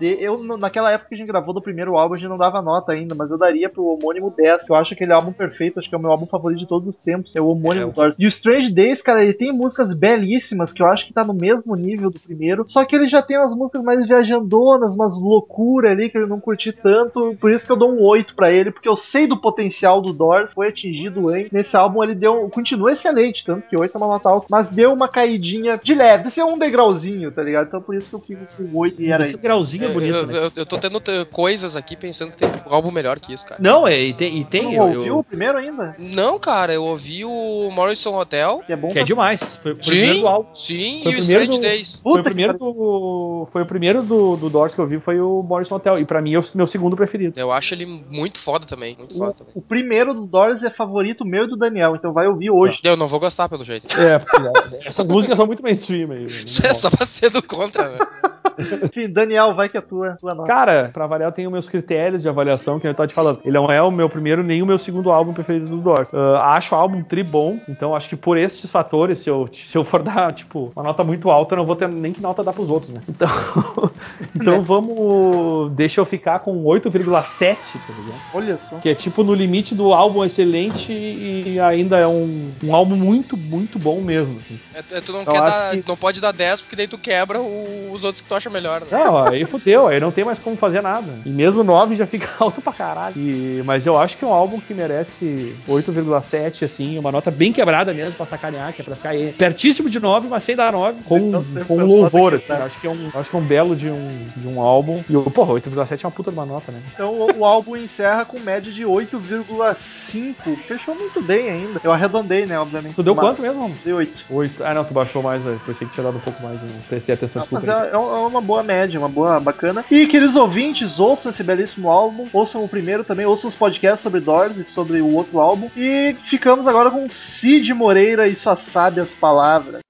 [0.00, 2.92] Eu, naquela época que a gente gravou do primeiro álbum, a gente não dava nota
[2.92, 4.64] ainda, mas eu daria pro homônimo 10.
[4.66, 6.88] que Eu acho aquele álbum perfeito, acho que é o meu álbum favorito de todos
[6.88, 7.34] os tempos.
[7.36, 8.16] É o homônimo É, do Doors.
[8.18, 11.34] E o Strange Days, cara, ele tem músicas belíssimas que eu acho que tá no
[11.34, 12.64] mesmo nível do primeiro.
[12.66, 16.40] Só que ele já tem umas músicas mais viajandonas, umas loucuras ali que eu não
[16.40, 17.36] curti tanto.
[17.40, 20.12] Por isso que eu dou um 8 pra ele, porque eu sei do potencial do
[20.12, 21.48] Doors, foi atingido em.
[21.52, 22.48] Nesse álbum ele deu.
[22.50, 26.28] Continua excelente, tanto que 8 é uma nota alta, mas deu uma caidinha de leve.
[26.28, 27.68] Esse é um degrauzinho, tá ligado?
[27.68, 29.42] Então por isso que eu fico com 8 e era Esse isso.
[29.42, 30.38] grauzinho é bonito, eu, né?
[30.38, 33.46] eu- eu tô tendo te- coisas aqui pensando que tem um álbum melhor que isso,
[33.46, 33.60] cara.
[33.62, 35.94] Não, é, e tem, e tem não eu- ouviu eu- o primeiro ainda?
[35.98, 38.62] Não, cara, eu ouvi o Morrison Hotel.
[38.66, 39.56] Que é bom que é pra- demais.
[39.56, 40.54] Foi, foi o primeiro Sim, do álbum.
[40.54, 42.00] sim, Foi e o o primeiro Strange do- Days.
[42.02, 43.46] Foi o primeiro do.
[43.52, 45.98] Foi o primeiro do, do Doors que eu vi, foi o Morrison Hotel.
[45.98, 47.38] E pra mim é o meu segundo preferido.
[47.38, 49.52] Eu acho ele muito foda também, muito foda também.
[49.54, 52.78] O, o primeiro dos Doors é favorito meu e do Daniel, então vai ouvir hoje.
[52.84, 53.86] Eu não vou gostar pelo jeito.
[54.00, 54.36] É, porque
[54.86, 56.26] essas músicas são muito mainstream aí.
[56.26, 57.98] Isso é só pra ser do contra, né?
[58.84, 60.46] Enfim, Daniel, vai que é tua, tua nota.
[60.48, 63.40] Cara, pra variar, eu tenho meus critérios de avaliação, que eu tava te falando.
[63.44, 66.12] Ele não é o meu primeiro nem o meu segundo álbum preferido do Doors.
[66.14, 69.76] Ah, acho o álbum tri bom, então acho que por estes fatores, se eu, se
[69.76, 72.44] eu for dar, tipo, uma nota muito alta, eu não vou ter nem que nota
[72.44, 73.00] dar pros outros, né?
[73.08, 73.28] Então,
[74.34, 75.72] então vamos.
[75.72, 78.20] Deixa eu ficar com 8,7, tá ligado?
[78.32, 78.78] Olha só.
[78.78, 83.36] Que é tipo no limite do álbum excelente e ainda é um, um álbum muito,
[83.36, 84.38] muito bom mesmo.
[84.44, 84.58] assim.
[84.74, 85.70] É, é, tu não Eu quer dar.
[85.76, 88.50] que- Não pode dar 10, porque daí tu quebra o- os outros que tu acha
[88.50, 88.86] melhor, né?
[88.90, 91.12] Não, aí fudeu, aí não tem mais como fazer nada.
[91.24, 93.14] E mesmo 9 já fica alto pra caralho.
[93.16, 97.52] E- mas eu acho que é um álbum que merece 8,7, assim, uma nota bem
[97.52, 100.72] quebrada mesmo pra sacanear, que é pra ficar aí pertíssimo de 9, mas sem dar
[100.72, 102.52] 9, com, Então, com louvor, assim.
[102.52, 105.02] Acho que, é um, acho que é um belo de um, de um álbum.
[105.08, 106.80] E, porra, 8,7 é uma puta de uma nota, né?
[106.94, 110.56] Então o, o álbum encerra com média de 8,5.
[110.66, 111.80] Fechou muito bem ainda.
[111.82, 112.94] Eu arredondei, né, obviamente.
[112.94, 113.74] Tu deu Mas- quanto mesmo?
[113.84, 114.24] Dei 8.
[114.30, 114.64] 8.
[114.64, 117.14] Ah, não, tu baixou mais, eu pensei que tinha dado um pouco mais, não prestei
[117.14, 117.82] atenção, Não, mas desculpa.
[117.82, 117.88] aí.
[117.90, 119.84] é, é uma boa média, uma boa bacana.
[119.90, 124.20] E queridos ouvintes, ouçam esse belíssimo álbum, ouçam o primeiro também, ouçam os podcasts sobre
[124.20, 125.70] Doors e sobre o outro álbum.
[125.76, 129.80] E ficamos agora com Cid Moreira e suas sábias palavras.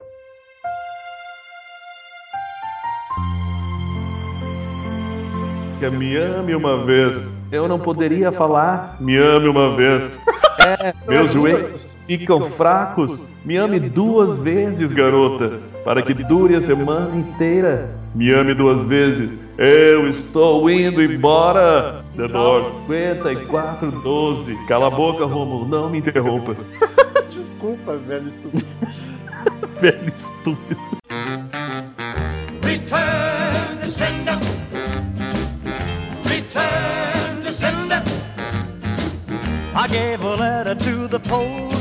[5.93, 7.39] Me ame uma vez.
[7.53, 8.97] Eu não poderia falar.
[9.01, 10.19] Me ame uma vez.
[11.07, 13.23] Meus joelhos ficam fracos.
[13.45, 17.95] Me ame duas vezes, garota, para que dure a semana inteira.
[18.15, 19.47] Me ame duas vezes.
[19.59, 22.05] Eu estou indo embora.
[22.17, 24.57] The Doors 5412.
[24.67, 26.57] Cala a boca, Romulo, não me interrompa.
[27.31, 28.65] Desculpa, velho estúpido.
[29.81, 30.81] Velho estúpido.
[32.63, 34.39] Return to sender.
[36.25, 38.03] Return to sender.
[39.75, 41.74] I gave a letter to the postman.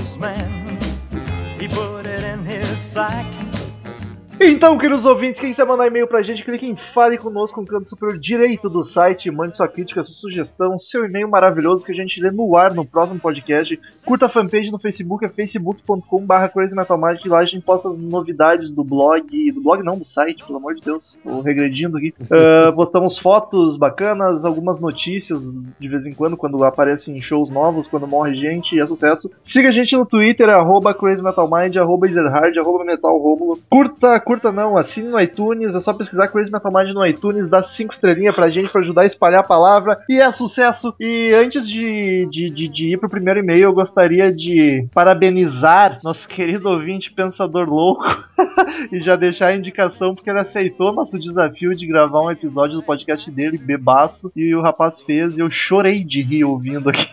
[4.46, 7.88] Então, queridos ouvintes, quem quiser mandar e-mail pra gente, clique em Fale Conosco no canto
[7.88, 12.22] superior direito do site, mande sua crítica, sua sugestão, seu e-mail maravilhoso que a gente
[12.22, 13.80] lê no ar no próximo podcast.
[14.04, 18.84] Curta a fanpage no Facebook, é facebook.com.br crazymetalmagic, lá a gente posta as novidades do
[18.84, 22.14] blog, do blog não, do site, pelo amor de Deus, tô regredindo aqui.
[22.34, 25.40] Ah, postamos fotos bacanas, algumas notícias
[25.80, 29.30] de vez em quando, quando aparecem shows novos, quando morre gente é sucesso.
[29.44, 33.60] Siga a gente no Twitter, arroba crazymetalmind, arroba ezerhard, arroba metalromulo.
[33.70, 37.64] Curta, curta não, assine no iTunes, é só pesquisar Crazy Metal Mind no iTunes, dá
[37.64, 40.94] 5 estrelinhas pra gente pra ajudar a espalhar a palavra e é sucesso.
[41.00, 46.28] E antes de, de, de, de ir pro primeiro e-mail, eu gostaria de parabenizar nosso
[46.28, 48.04] querido ouvinte Pensador Louco
[48.92, 52.84] e já deixar a indicação porque ele aceitou nosso desafio de gravar um episódio do
[52.84, 57.08] podcast dele, bebaço, e o rapaz fez e eu chorei de rir ouvindo aqui.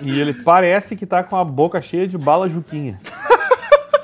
[0.00, 2.98] E ele parece que tá com a boca cheia de bala juquinha.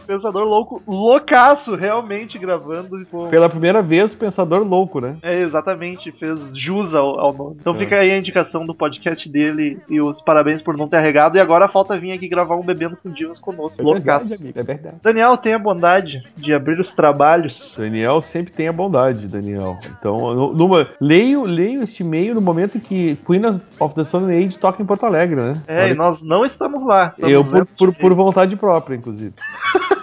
[0.09, 3.05] Pensador Louco, loucaço, realmente gravando.
[3.11, 5.19] Pô, Pela primeira vez, pensador louco, né?
[5.23, 7.57] É, exatamente, fez jus ao, ao nome.
[7.61, 7.79] Então É.
[7.79, 11.37] fica aí a indicação do podcast dele e os parabéns por não ter arregado.
[11.37, 13.83] E agora falta vir aqui gravar um Bebendo com Divas conosco.
[13.83, 14.31] É Loucaço.
[14.31, 14.97] verdade, amigo, é verdade.
[15.03, 17.75] Daniel, tenha a bondade de abrir os trabalhos.
[17.77, 19.77] Daniel sempre tem a bondade, Daniel.
[19.99, 23.43] Então, numa, leio, leio este e-mail no momento que Queen
[23.79, 25.63] of the Stone Age toca em Porto Alegre, né?
[25.67, 27.09] É, Olha e nós não estamos lá.
[27.15, 29.35] Estamos Eu, por, por, por vontade própria, inclusive.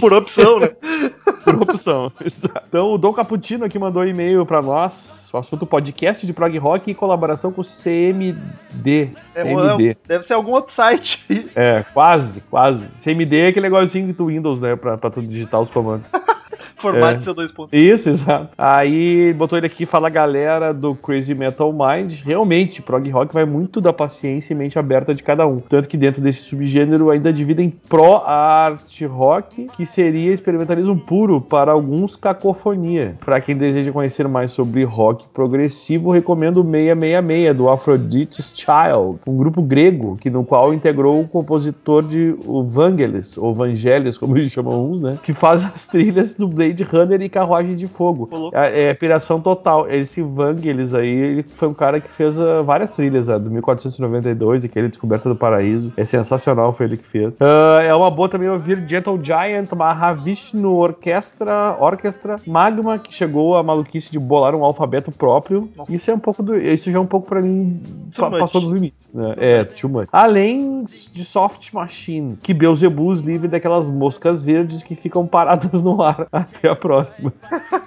[0.00, 0.70] por opção, né?
[1.44, 2.12] Por opção.
[2.22, 2.62] Exato.
[2.68, 5.30] então, o Dom Caputino aqui mandou um e-mail pra nós.
[5.32, 9.10] O assunto podcast de prog rock em colaboração com o CMD.
[9.34, 9.96] É, CMD.
[10.06, 11.24] Deve ser algum outro site.
[11.54, 13.02] É, quase, quase.
[13.02, 14.76] CMD é aquele negocinho do Windows, né?
[14.76, 16.10] Pra, pra tu digitar os comandos.
[16.80, 17.20] Formato É.
[17.22, 17.70] seu dois pontos.
[17.72, 18.50] Isso, exato.
[18.56, 22.20] Aí botou ele aqui fala galera do Crazy Metal Mind.
[22.24, 25.60] Realmente, prog rock vai muito da paciência e mente aberta de cada um.
[25.60, 31.72] Tanto que dentro desse subgênero ainda dividem pro art rock, que seria experimentalismo puro, para
[31.72, 33.16] alguns cacofonia.
[33.20, 39.36] Para quem deseja conhecer mais sobre rock progressivo, recomendo o 666 do Aphrodite's Child, um
[39.36, 44.52] grupo grego que no qual integrou o compositor de o Vangelis, ou Vangelis, como eles
[44.52, 45.18] chamam uns, né?
[45.22, 48.50] Que faz as trilhas do Blade Runner e Carruagens de Fogo.
[48.52, 49.88] É, é piração total.
[49.88, 54.64] Esse Vangelis aí, ele foi um cara que fez ah, várias trilhas, ah, do 1492,
[54.64, 55.92] aquele Descoberta do Paraíso.
[55.96, 57.38] É sensacional, foi ele que fez.
[57.40, 63.62] Ah, é uma boa também ouvir Gentle Giant, Mahavishnu Orquestra, Orquestra, Magma, que chegou a
[63.62, 65.68] maluquice de bolar um alfabeto próprio.
[65.76, 65.92] Nossa.
[65.94, 66.56] Isso é um pouco do.
[66.56, 67.80] Isso já é um pouco pra mim.
[68.14, 69.34] Too pa- passou dos limites, né?
[69.36, 70.08] É, too much.
[70.12, 76.02] Além de Soft Machine, que Beelzebub os livre daquelas moscas verdes que ficam paradas no
[76.02, 76.26] ar.
[76.58, 77.32] Até a próxima.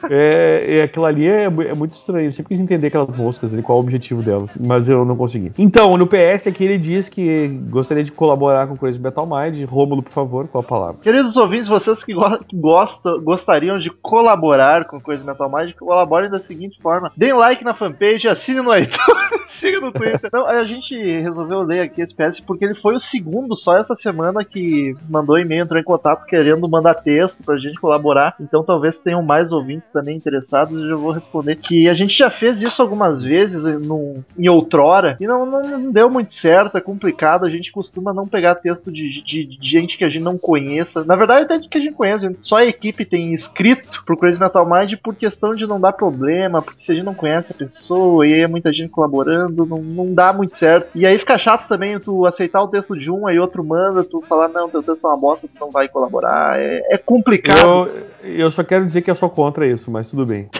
[0.09, 2.27] é, é, aquilo ali é, é muito estranho.
[2.27, 4.57] Eu sempre quis entender aquelas moscas ali, qual o objetivo delas.
[4.59, 5.51] Mas eu não consegui.
[5.57, 9.63] Então, no PS aqui ele diz que gostaria de colaborar com o Crazy Metal Mind.
[9.67, 11.01] Rômulo, por favor, qual a palavra?
[11.01, 16.29] Queridos ouvintes, vocês que, go- que gostam, gostariam de colaborar com Coisa Metal Magic, colaborem
[16.29, 18.97] da seguinte forma: deem like na fanpage, assinem no iTunes,
[19.59, 20.29] siga no Twitter.
[20.31, 23.95] Não, a gente resolveu ler aqui esse PS porque ele foi o segundo só essa
[23.95, 28.35] semana que mandou e-mail, entrou em contato querendo mandar texto pra gente colaborar.
[28.39, 30.79] Então talvez tenham mais ouvintes também interessados.
[30.89, 35.27] Eu vou responder que a gente já fez isso algumas vezes no, em outrora e
[35.27, 37.45] não, não, não deu muito certo, é complicado.
[37.45, 41.03] A gente costuma não pegar texto de, de- de gente que a gente não conheça.
[41.03, 42.35] Na verdade, até de que a gente conhece.
[42.41, 46.61] Só a equipe tem escrito pro Crazy Metal Mind por questão de não dar problema,
[46.61, 49.77] porque se a gente não conhece a pessoa e aí é muita gente colaborando, não,
[49.77, 50.89] não dá muito certo.
[50.95, 54.21] E aí fica chato também tu aceitar o texto de um, aí outro manda, tu
[54.27, 56.59] falar, não, teu texto é uma bosta, tu não vai colaborar.
[56.59, 57.89] É, é complicado.
[58.23, 60.49] Eu, eu só quero dizer que eu sou contra isso, mas tudo bem.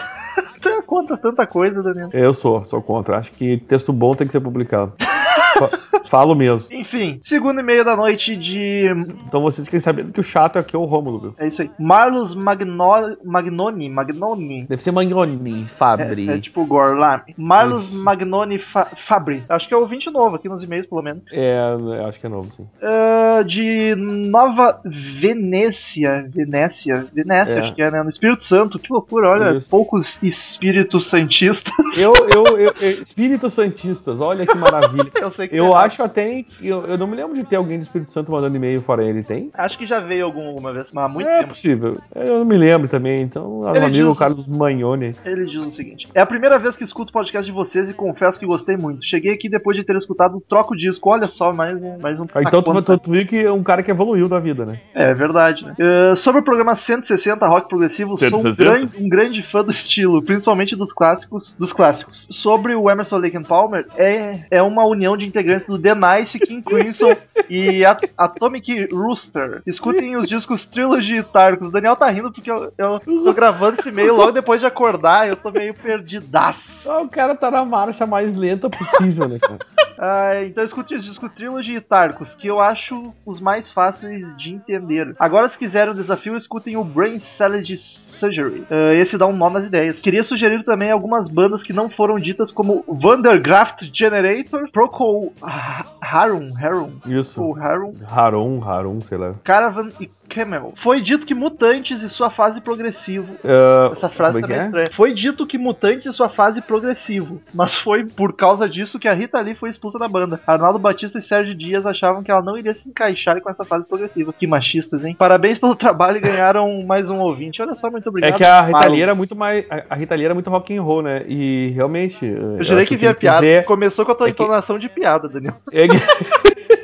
[0.60, 2.08] Tu é contra tanta coisa, Daniel.
[2.12, 3.16] Eu sou, sou contra.
[3.16, 4.94] Acho que texto bom tem que ser publicado.
[5.58, 6.68] Fa- Falo mesmo.
[6.76, 8.86] Enfim, segundo e meio da noite de.
[9.26, 11.34] Então vocês fiquem sabendo que o chato aqui é o Rômulo, viu?
[11.38, 11.70] É isso aí.
[11.78, 13.16] Marlos Magno...
[13.24, 13.88] Magnoni.
[13.88, 14.66] Magnoni.
[14.66, 16.28] Deve ser Magnoni, Fabri.
[16.28, 17.34] É, é tipo Gorlami.
[17.36, 17.94] Marlos.
[18.02, 19.42] Magnoni Fa- Fabri.
[19.48, 21.24] Acho que é ouvinte novo aqui nos e-mails, pelo menos.
[21.32, 21.58] É,
[22.06, 22.66] acho que é novo, sim.
[22.82, 26.26] Ah, de Nova Venécia.
[26.28, 27.06] Venécia.
[27.12, 27.60] Venécia, É.
[27.60, 28.02] acho que é, né?
[28.02, 28.78] No Espírito Santo.
[28.78, 29.56] Que loucura, olha.
[29.56, 29.70] Isso.
[29.70, 31.72] Poucos espíritos santistas.
[31.96, 35.10] Eu, eu, eu, eu- Espíritos Santistas, olha que maravilha.
[35.22, 35.82] Eu sei sei que Eu lá.
[35.84, 36.66] acho até que.
[36.68, 39.22] Eu, eu não me lembro de ter alguém do Espírito Santo mandando e-mail fora ele,
[39.22, 39.50] tem?
[39.54, 41.48] Acho que já veio algum- alguma vez, mas há muito é tempo.
[41.50, 41.96] possível.
[42.14, 43.62] Eu não me lembro também, então.
[43.68, 45.14] Ele Meu amigo diz- Carlos Magnoni.
[45.24, 47.94] Ele diz o seguinte: É a primeira vez que escuto o podcast de vocês e
[47.94, 49.04] confesso que gostei muito.
[49.04, 51.10] Cheguei aqui depois de ter escutado o Troco Disco.
[51.10, 51.98] Olha só, mais um.
[52.00, 54.38] Mais um Ah, então tu, tu, tu viu que é um cara que evoluiu da
[54.38, 54.80] vida, né?
[54.94, 55.74] É verdade, né?
[55.78, 58.64] Eh, sobre o programa 160 Rock Progressivo, sou um 160?
[58.64, 61.54] grande, um grande fã do estilo, principalmente dos clássicos.
[61.58, 62.26] Dos clássicos.
[62.30, 66.38] Sobre o Emerson Lake and Palmer, é, é uma união de integrantes do The Nice,
[66.38, 67.16] King Crimson
[67.48, 69.62] e a- Atomic Rooster.
[69.66, 71.68] Escutem os discos Trilogy e Tarcos.
[71.68, 75.28] O Daniel tá rindo porque eu, eu tô gravando esse e-mail logo depois de acordar,
[75.28, 76.90] eu tô meio perdidaço.
[76.90, 79.58] Ah, o cara tá na marcha mais lenta possível, né, cara?
[79.98, 84.52] Ah, então escute os discos Trilogy e Tarcos, que eu acho os mais fáceis de
[84.54, 85.14] entender.
[85.18, 88.64] Agora, se quiserem um desafio, escutem o Brain Salad Surgery.
[88.70, 90.00] Ah, esse dá um nó nas ideias.
[90.00, 96.50] Queria sugerir também algumas bandas que não foram ditas como Vandergraft Generator, Procol Ha- Harum,
[96.60, 97.34] Harum, Isso.
[97.36, 99.34] Procol Harum, Harum, Harum, sei lá.
[99.44, 100.72] Caravan e Camel.
[100.76, 104.62] Foi dito que Mutantes e sua fase progressivo Ah, essa frase é também é que
[104.62, 104.66] é?
[104.66, 104.88] estranha.
[104.92, 109.12] Foi dito que Mutantes e sua fase progressivo, mas foi por causa disso que a
[109.12, 110.40] Rita Lee foi expulsa da banda.
[110.46, 113.84] Arnaldo Batista e Sérgio Dias achavam que ela não iria se encaixar com essa fase
[113.86, 114.32] progressiva.
[114.32, 115.14] Que machistas, hein?
[115.18, 117.60] Parabéns pelo trabalho e ganharam mais um ouvinte.
[117.60, 118.36] Olha só, muito É obrigado.
[118.36, 118.88] que a Rita.
[118.88, 119.64] Lee era muito mais.
[119.88, 121.24] a- Rita Lee era muito rock and roll, né?
[121.28, 122.24] E realmente.
[122.26, 123.40] Eu jurei que via via piada.
[123.40, 125.54] Quiser, Começou com a tua é que- entonação de piada, Daniel.
[125.72, 125.86] é.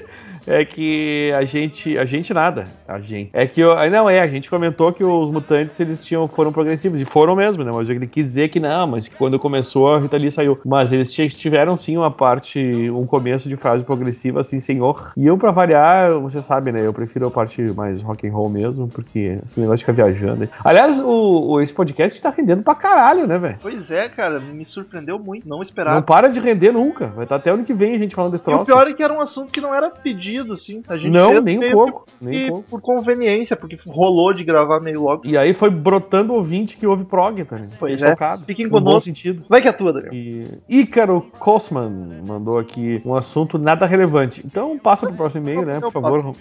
[0.48, 1.96] é que a gente.
[1.98, 2.66] A gente nada.
[2.86, 3.30] A gente.
[3.32, 3.60] É que.
[3.60, 7.00] eu- Não, é, a gente comentou que os mutantes eles tinham, foram progressivos.
[7.00, 7.70] E foram mesmo, né?
[7.72, 10.58] Mas ele quis dizer que não, mas que quando começou a Rita Lee saiu.
[10.64, 12.58] Mas eles ti- tiveram sim uma parte.
[12.90, 15.12] Um começo de frase progressiva, assim, senhor.
[15.16, 16.84] E eu, pra variar, você sabe, né?
[16.86, 20.48] Eu prefiro a parte mais rock and roll mesmo, porque esse negócio de ficar viajando.
[20.64, 23.58] Aliás, o, o- esse podcast tá rendendo pra caralho, né, velho?
[23.60, 26.00] Pois é, cara, me surpreendeu muito, não Não esperava.
[26.02, 27.08] para de render nunca.
[27.08, 28.64] Vai estar até ano que vem a gente falando desse E o troço.
[28.66, 30.82] pior é que era um assunto que não era pedido, assim.
[30.88, 32.06] A gente Não, nem um pouco.
[32.06, 32.68] que- Nem que pouco.
[32.68, 35.22] por conveniência, porque rolou de gravar meio logo.
[35.26, 37.44] E aí foi brotando ouvinte que ouve prog?
[37.44, 37.96] Pois Fiquei é.
[38.10, 38.44] chocado.
[38.44, 39.02] Fiquem No bom conosco.
[39.02, 39.44] sentido.
[39.48, 40.12] Vai que é tua, Daniel.
[40.14, 44.42] E Ícaro Kosman mandou aqui um assunto nada relevante.
[44.44, 45.80] Então passa pro próximo e-mail, né?
[45.80, 46.34] Por favor.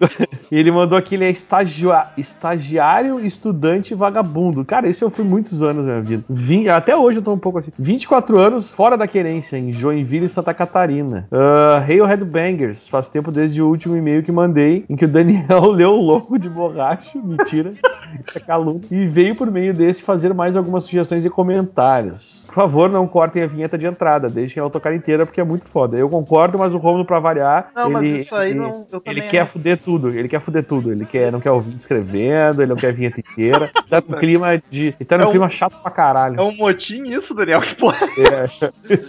[0.50, 4.64] E ele mandou aqui, ele é estagia- estagiário, estudante vagabundo.
[4.64, 6.24] Cara, isso eu fui muitos anos na minha vida.
[6.28, 7.70] Vim, até hoje eu tô um pouco assim.
[7.78, 11.28] 24 anos fora da querência, em Joinville, Santa Catarina.
[11.30, 15.66] Uh, Hail Headbangers, faz tempo desde o último e-mail que mandei, em que o Daniel
[15.70, 17.74] leu o louco de borracho, mentira,
[18.26, 22.46] isso é calúnia, e veio por meio desse fazer mais algumas sugestões e comentários.
[22.46, 25.66] Por favor, não cortem a vinheta de entrada, deixem ela tocar inteira, porque é muito
[25.68, 25.96] foda.
[25.98, 28.86] Eu concordo, mas o Romulo, pra variar, Não, mas ele, isso aí ele- não.
[29.04, 30.92] Ele quer fuder tudo, ele quer fuder tudo.
[30.92, 33.70] Ele quer, não quer ouvir escrevendo, ele não quer vinheta inteira.
[33.88, 34.88] Tá no clima de.
[34.88, 36.38] Ele tá no É um- clima chato pra caralho.
[36.38, 37.60] É um motim isso, Daniel?
[37.68, 38.06] Que porra.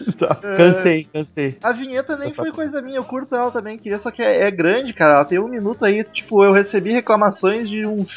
[0.08, 0.42] Exato.
[0.58, 1.58] Cansei, cansei.
[1.62, 2.56] A vinheta nem Essa foi porra.
[2.64, 5.16] coisa minha, eu curto ela também, queria, só que é, é grande, cara.
[5.16, 8.10] Ela tem um minuto aí, tipo, eu recebi reclamações de uns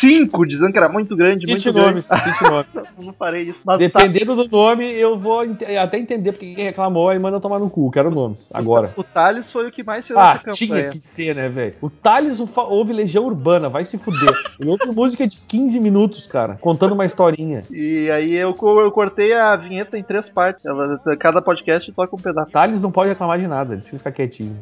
[0.00, 2.08] cinco dizendo que era muito grande, Cite muito cite nomes.
[2.08, 2.88] grande.
[3.00, 3.60] Não farei isso.
[3.64, 5.40] Mas tá, Dependendo do nome, eu vou
[5.80, 7.90] até entender porque quem reclamou e manda tomar no cu.
[7.90, 8.92] Quero nomes, agora.
[8.96, 10.54] o Thales foi o que mais fez Ah, essa campanha.
[10.54, 11.74] tinha que ser, né, velho?
[11.80, 12.07] O Thales
[12.46, 14.32] fa- ouve Legião Urbana, vai se fuder.
[14.60, 17.64] Ele ouve música de 15 minutos, cara, contando uma historinha.
[17.70, 20.64] E aí eu, eu cortei a vinheta em três partes.
[20.64, 22.52] Ela, cada podcast toca um pedaço.
[22.52, 24.56] Salles não pode reclamar de nada, ele fica quietinho.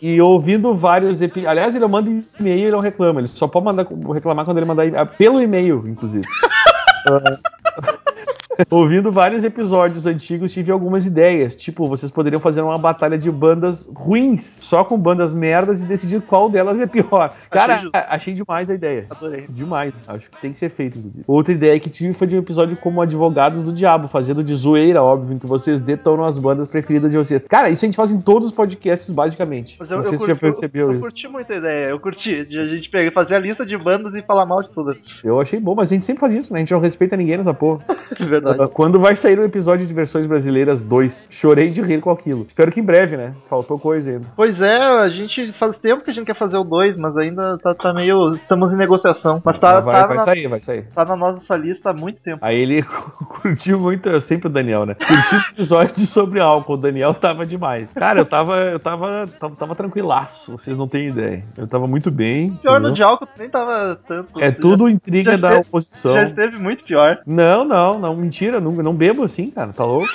[0.00, 1.46] e, e ouvindo vários epi...
[1.46, 3.20] Aliás, ele manda e-mail e ele não reclama.
[3.20, 6.26] Ele só pode mandar, reclamar quando ele mandar e- pelo e-mail, inclusive.
[8.68, 11.54] Ouvindo vários episódios antigos, tive algumas ideias.
[11.54, 16.20] Tipo, vocês poderiam fazer uma batalha de bandas ruins, só com bandas merdas e decidir
[16.22, 17.34] qual delas é pior.
[17.50, 17.94] Cara, justo.
[17.94, 19.06] achei demais a ideia.
[19.10, 19.46] Adorei.
[19.48, 20.04] Demais.
[20.06, 21.24] Acho que tem que ser feito, inclusive.
[21.26, 25.02] Outra ideia que tive foi de um episódio como Advogados do Diabo, fazendo de zoeira,
[25.02, 27.42] óbvio, em que vocês detonam as bandas preferidas de vocês.
[27.48, 29.76] Cara, isso a gente faz em todos os podcasts, basicamente.
[29.78, 31.00] Mas eu, Não eu sei se curti, você já percebeu eu, eu isso.
[31.02, 32.44] curti muito a ideia, eu curti.
[32.44, 35.20] De a gente pegar, fazer a lista de bandas e falar mal de todas.
[35.24, 36.58] Eu achei bom, mas a gente sempre faz isso, né?
[36.58, 37.80] A gente não respeita ninguém nessa porra.
[38.20, 38.72] É verdade.
[38.72, 41.28] Quando vai sair o episódio de versões brasileiras 2?
[41.30, 42.44] Chorei de rir com aquilo.
[42.46, 43.34] Espero que em breve, né?
[43.48, 44.26] Faltou coisa ainda.
[44.36, 47.58] Pois é, a gente faz tempo que a gente quer fazer o 2, mas ainda
[47.58, 48.34] tá, tá meio.
[48.34, 49.40] Estamos em negociação.
[49.44, 50.84] Mas tá, vai, tá, vai na, sair, vai sair.
[50.94, 52.38] tá na nossa lista há muito tempo.
[52.42, 52.82] Aí ele
[53.28, 54.94] curtiu muito, eu sempre o Daniel, né?
[54.94, 56.74] Curtiu o episódio sobre álcool.
[56.74, 57.92] O Daniel tava demais.
[57.94, 61.42] Cara, eu tava, eu tava, tava, tava tranquilaço, vocês não têm ideia.
[61.56, 62.50] Eu tava muito bem.
[62.52, 62.90] Pior entendeu?
[62.90, 64.40] no de álcool nem tava tanto.
[64.40, 66.14] É tudo intriga já da esteve- oposição.
[66.14, 67.18] Já esteve muito pior.
[67.26, 70.08] Não, não, não, mentira, não, não bebo assim, cara, tá louco?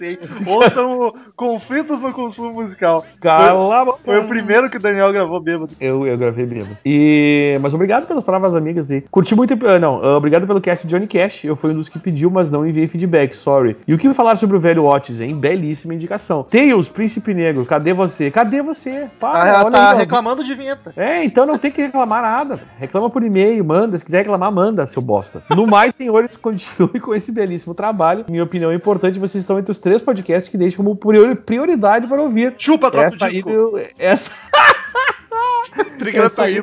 [0.00, 0.18] Sei.
[0.46, 3.04] Ouçam o Conflitos no Consumo Musical.
[3.20, 3.98] Cala boca.
[4.02, 5.74] Foi o primeiro que o Daniel gravou bêbado.
[5.78, 6.76] Eu, eu gravei mesmo.
[6.84, 7.58] E...
[7.60, 9.02] Mas obrigado pelas palavras amigas aí.
[9.10, 9.54] Curti muito.
[9.66, 11.44] ah, Não, ah, obrigado pelo cast Johnny Cash.
[11.44, 13.76] Eu fui um dos que pediu, mas não enviei feedback, sorry.
[13.86, 15.36] E o que falar sobre o velho Otis, hein?
[15.36, 16.42] Belíssima indicação.
[16.44, 18.30] Tails, Príncipe Negro, cadê você?
[18.30, 19.08] Cadê você?
[19.20, 20.92] Para, Ah, tá aí, reclamando de vinheta.
[20.96, 22.58] É, então não tem que reclamar nada.
[22.78, 23.98] Reclama por e-mail, manda.
[23.98, 25.42] Se quiser reclamar, manda, seu bosta.
[25.54, 28.24] No mais, senhores, continue com esse belíssimo trabalho.
[28.28, 32.06] Minha opinião é importante, vocês estão entre os três podcasts que deixam como priori- prioridade
[32.06, 32.54] para ouvir.
[32.58, 34.30] Chupa, troca Essa aí, no- essa,
[36.14, 36.62] essa, aí,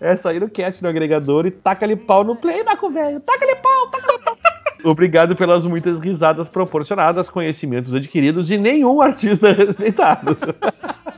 [0.00, 3.20] essa aí no cast no agregador e taca-lhe pau no play, Marco Velho.
[3.20, 4.36] Taca-lhe pau, taca-lhe pau.
[4.84, 10.36] Obrigado pelas muitas risadas proporcionadas, conhecimentos adquiridos e nenhum artista respeitado.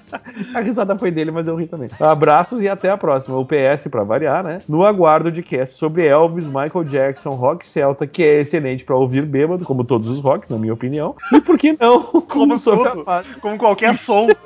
[0.54, 1.88] A risada foi dele, mas eu ri também.
[1.98, 3.36] Abraços e até a próxima.
[3.38, 4.60] O PS, pra variar, né?
[4.68, 9.24] No aguardo de cast sobre Elvis, Michael Jackson, rock celta, que é excelente pra ouvir
[9.26, 11.14] bêbado, como todos os rocks, na minha opinião.
[11.32, 12.02] E por que não?
[12.28, 12.58] Como a
[13.04, 13.34] fase.
[13.40, 14.28] Como qualquer som.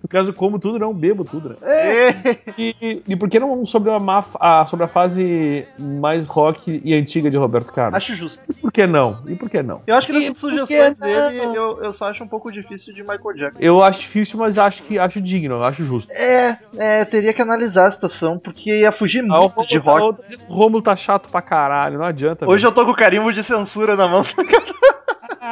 [0.00, 1.56] No caso, como tudo, não bebo tudo, né?
[1.64, 2.14] É.
[2.56, 6.94] E, e por que não sobre a, má- a- sobre a fase mais rock e
[6.94, 7.94] antiga de Roberto Carlos?
[7.96, 8.37] Acho justo.
[8.48, 9.18] E por que não?
[9.26, 9.82] E por que não?
[9.86, 13.02] Eu acho que E nessas sugestões dele, eu, eu só acho um pouco difícil de
[13.02, 13.58] Michael Jackson.
[13.60, 16.10] Eu acho difícil, mas acho que acho digno, eu acho justo.
[16.12, 20.36] É, é, teria que analisar a situação, porque ia fugir Ah, muito de Romulo- rock.
[20.48, 22.48] O Romulo tá chato pra caralho, não adianta.
[22.48, 24.22] Hoje eu tô com o carimbo de censura na mão.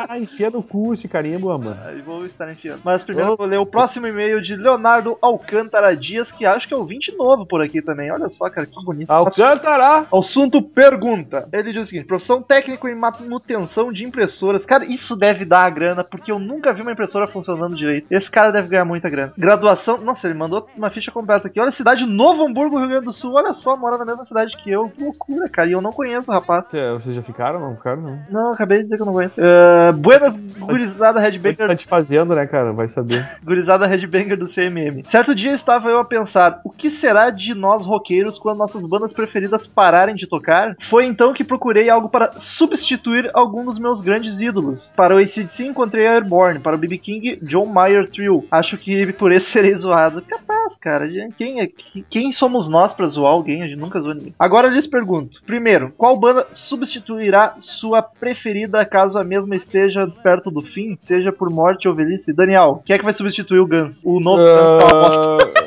[0.08, 1.76] Ah, enfia no cu esse carimbo, mano.
[1.84, 2.80] Aí vou estar enfiando.
[2.84, 3.32] Mas primeiro Oh.
[3.32, 7.12] eu vou ler o próximo e-mail de Leonardo Alcântara Dias, que acho que é ouvinte
[7.16, 8.10] novo por aqui também.
[8.10, 9.10] Olha só, cara, que bonito.
[9.10, 10.06] Alcântara!
[10.12, 11.48] Assunto pergunta.
[11.52, 14.64] Ele diz o seguinte: profissão técnico em manutenção de impressoras.
[14.66, 18.06] Cara, isso deve dar a grana, porque eu nunca vi uma impressora funcionando direito.
[18.10, 19.32] Esse cara deve ganhar muita grana.
[19.36, 19.98] Graduação.
[19.98, 21.60] Nossa, ele mandou uma ficha completa aqui.
[21.60, 23.34] Olha, cidade Novo Hamburgo, Rio Grande do Sul.
[23.34, 24.88] Olha só, mora na mesma cidade que eu.
[24.90, 25.68] Que loucura, cara.
[25.68, 26.70] E eu não conheço o rapaz.
[26.70, 27.60] Cê- Vocês já ficaram?
[27.60, 28.18] Não ficaram, não.
[28.30, 29.40] Não, acabei de dizer que eu não conheço.
[29.40, 32.72] Uh, Buenas gurizada Headbanger tá te fazendo, né, cara?
[32.72, 33.26] Vai saber.
[33.44, 35.04] gurizada headbanger do CMM.
[35.08, 39.12] Certo dia estava eu a pensar, o que será de nós roqueiros quando nossas bandas
[39.12, 40.74] preferidas pararem de tocar?
[40.80, 44.92] Foi então que procurei algo para substituir algum dos meus grandes ídolos.
[44.96, 48.44] Para o ACDC encontrei Airborne, para o BB King, John Mayer Trio.
[48.50, 50.22] Acho que por esse serei zoado.
[50.22, 51.06] Capaz, cara.
[51.36, 51.68] Quem, é,
[52.08, 53.62] quem somos nós para zoar alguém?
[53.62, 54.34] A gente nunca zoou ninguém.
[54.38, 55.42] Agora lhes pergunto.
[55.44, 59.75] Primeiro, qual banda substituirá sua preferida caso a mesma esteja
[60.22, 60.98] perto do fim?
[61.02, 62.32] Seja por morte ou velhice?
[62.32, 64.02] Daniel, quem é que vai substituir o Guns?
[64.04, 65.66] O novo Guns tá uma bosta.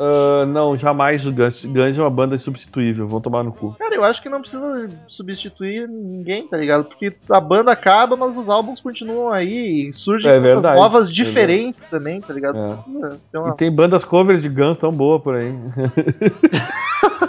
[0.00, 1.64] Ah, não, jamais o Guns.
[1.64, 3.74] Guns é uma banda insubstituível, vão tomar no cu.
[3.76, 6.84] Cara, eu acho que não precisa substituir ninguém, tá ligado?
[6.84, 11.12] Porque a banda acaba, mas os álbuns continuam aí e surgem É verdade, novas é
[11.12, 12.56] diferentes também, tá ligado?
[12.56, 12.76] É.
[13.32, 15.52] Ter uma- E tem bandas covers de Guns tão boas por aí.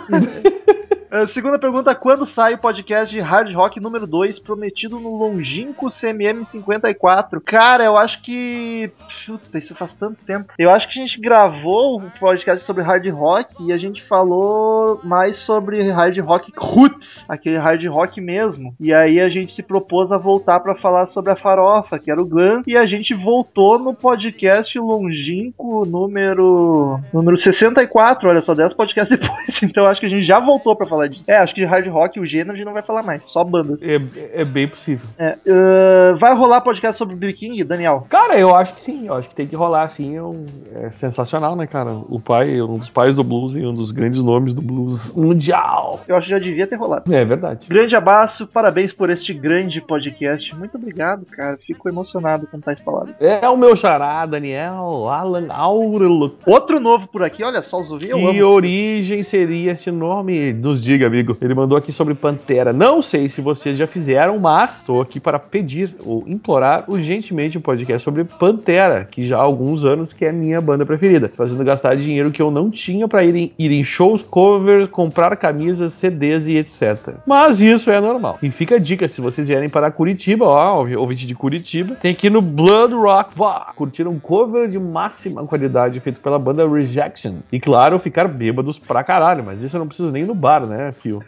[1.11, 5.89] Uh, segunda pergunta, quando sai o podcast de Hard Rock número 2, prometido no longínquo
[5.89, 7.41] CMM 54?
[7.41, 8.91] Cara, eu acho que...
[9.25, 10.53] Puta, isso faz tanto tempo.
[10.59, 15.01] Eu acho que a gente gravou o podcast sobre Hard Rock e a gente falou
[15.03, 18.75] mais sobre Hard Rock Roots, aquele Hard Rock mesmo.
[18.79, 22.21] E aí a gente se propôs a voltar pra falar sobre a farofa, que era
[22.21, 28.75] o Glam, e a gente voltou no podcast longínquo número número 64, olha só, 10
[28.75, 29.63] podcasts depois.
[29.63, 31.23] Então acho que a gente já voltou pra falar disso.
[31.27, 33.43] É, acho que de hard rock, o gênero, a gente não vai falar mais, só
[33.43, 33.81] bandas.
[33.81, 33.99] É,
[34.33, 35.07] é bem possível.
[35.17, 37.33] É, uh, vai rolar podcast sobre B.B.
[37.33, 38.05] King, Daniel?
[38.09, 40.15] Cara, eu acho que sim, eu acho que tem que rolar assim.
[40.17, 40.45] É, um-
[40.75, 41.91] é sensacional, né, cara?
[42.09, 46.01] O pai, um dos pais do blues e um dos grandes nomes do blues mundial.
[46.07, 47.13] Eu acho que já devia ter rolado.
[47.13, 47.65] É verdade.
[47.67, 50.55] Grande abraço, parabéns por este grande podcast.
[50.55, 51.57] Muito obrigado, cara.
[51.57, 53.15] Fico emocionado com tais palavras.
[53.19, 56.35] É o meu xará, Daniel Alan Aurelo.
[56.45, 58.15] Outro novo por aqui, olha só, os ouvintes.
[58.15, 60.53] Que origem seria esse nome?
[60.53, 61.37] Nos diga, amigo.
[61.39, 62.73] Ele mandou aqui sobre Pantera.
[62.73, 67.61] Não sei se vocês já fizeram, mas estou aqui para pedir ou implorar urgentemente um
[67.61, 71.95] podcast sobre Pantera, que já há alguns anos que é minha banda preferida, fazendo gastar
[71.95, 76.47] dinheiro que eu não tinha para ir em, ir em shows, covers, comprar camisas, CDs
[76.47, 77.13] e etc.
[77.25, 78.39] Mas isso é normal.
[78.41, 82.31] E fica a dica, se vocês vierem para Curitiba, ó, ouvinte de Curitiba, tem ir
[82.31, 87.35] no Blood Rock Bar, curtir um cover de máxima qualidade feito pela banda Rejection.
[87.51, 90.78] E claro, ficar bêbados pra caralho, mas isso eu não preciso nem no bar, né,
[90.93, 91.19] fio?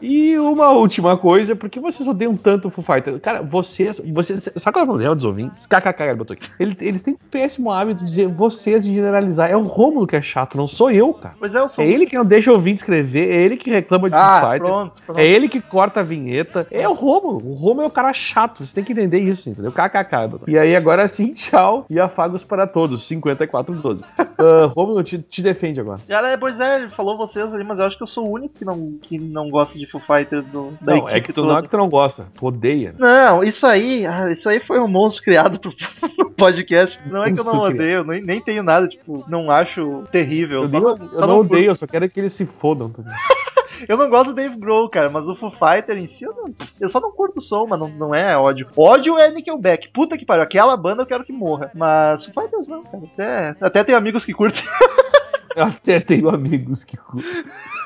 [0.00, 3.20] E uma última coisa, por que vocês odeiam tanto o Foo Fighters?
[3.20, 4.48] Cara, vocês, vocês.
[4.56, 5.66] Sabe qual é o problema dos ouvintes?
[5.66, 6.48] KKK, ele botou aqui.
[6.60, 9.50] Ele- Eles têm um péssimo hábito de dizer vocês de generalizar.
[9.50, 11.34] É o Rômulo que é chato, não sou eu, cara.
[11.38, 11.82] Pois é, eu sou.
[11.84, 14.50] É ele que não deixa o ouvinte escrever, é ele que reclama de Ah, Foo
[14.50, 14.70] Fighters.
[14.70, 14.92] pronto.
[15.06, 15.18] pronto.
[15.18, 16.66] É ele que corta a vinheta.
[16.70, 17.36] É o Rômulo.
[17.48, 18.64] O Rômulo é o cara chato.
[18.64, 19.72] Você tem que entender isso, entendeu?
[19.72, 20.16] KKK.
[20.46, 21.86] E aí, agora sim, tchau.
[21.88, 23.06] E afagos para todos.
[23.06, 24.02] 5412.
[24.18, 26.00] Uh, Rômulo, te, te defende agora.
[26.08, 28.32] Já, é, pois é, ele falou vocês ali, mas eu acho que eu sou o
[28.32, 31.32] único que não não, que não gosta de Foo Fighters do, da Não, é que
[31.32, 31.48] tu toda.
[31.52, 32.94] não é que tu não gosta, tu odeia.
[32.98, 35.72] Não, isso aí, ah, isso aí foi um monstro criado pro
[36.16, 36.98] pro podcast.
[37.06, 40.62] Não é que eu não odeio, nem, nem tenho nada, tipo, não acho terrível.
[40.62, 41.52] Eu, só nem- não, eu só não curto.
[41.52, 43.12] odeio, eu só quero que eles se fodam também.
[43.90, 46.54] Eu não gosto do Dave Grohl, cara, mas o Foo Fighter em si, eu, não-
[46.80, 48.66] eu só não curto o som, mas não, não é ódio.
[48.74, 49.90] Ódio é Nickelback.
[49.90, 51.70] Puta que pariu, aquela banda eu quero que morra.
[51.74, 53.02] Mas Foo Fighters não, cara.
[53.12, 54.64] Até, até tenho amigos que curtem.
[55.54, 57.44] Eu até tenho amigos que curtem.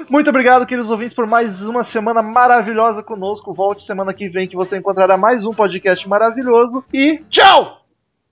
[0.09, 3.55] Muito obrigado, queridos ouvintes, por mais uma semana maravilhosa conosco.
[3.55, 6.85] Volte semana que vem que você encontrará mais um podcast maravilhoso.
[6.93, 7.81] E tchau!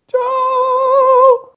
[0.06, 1.54] Tchau!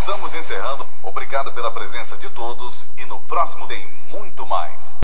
[0.00, 0.86] Estamos encerrando.
[1.04, 4.89] Obrigado pela presença de todos e no próximo tem muito mais.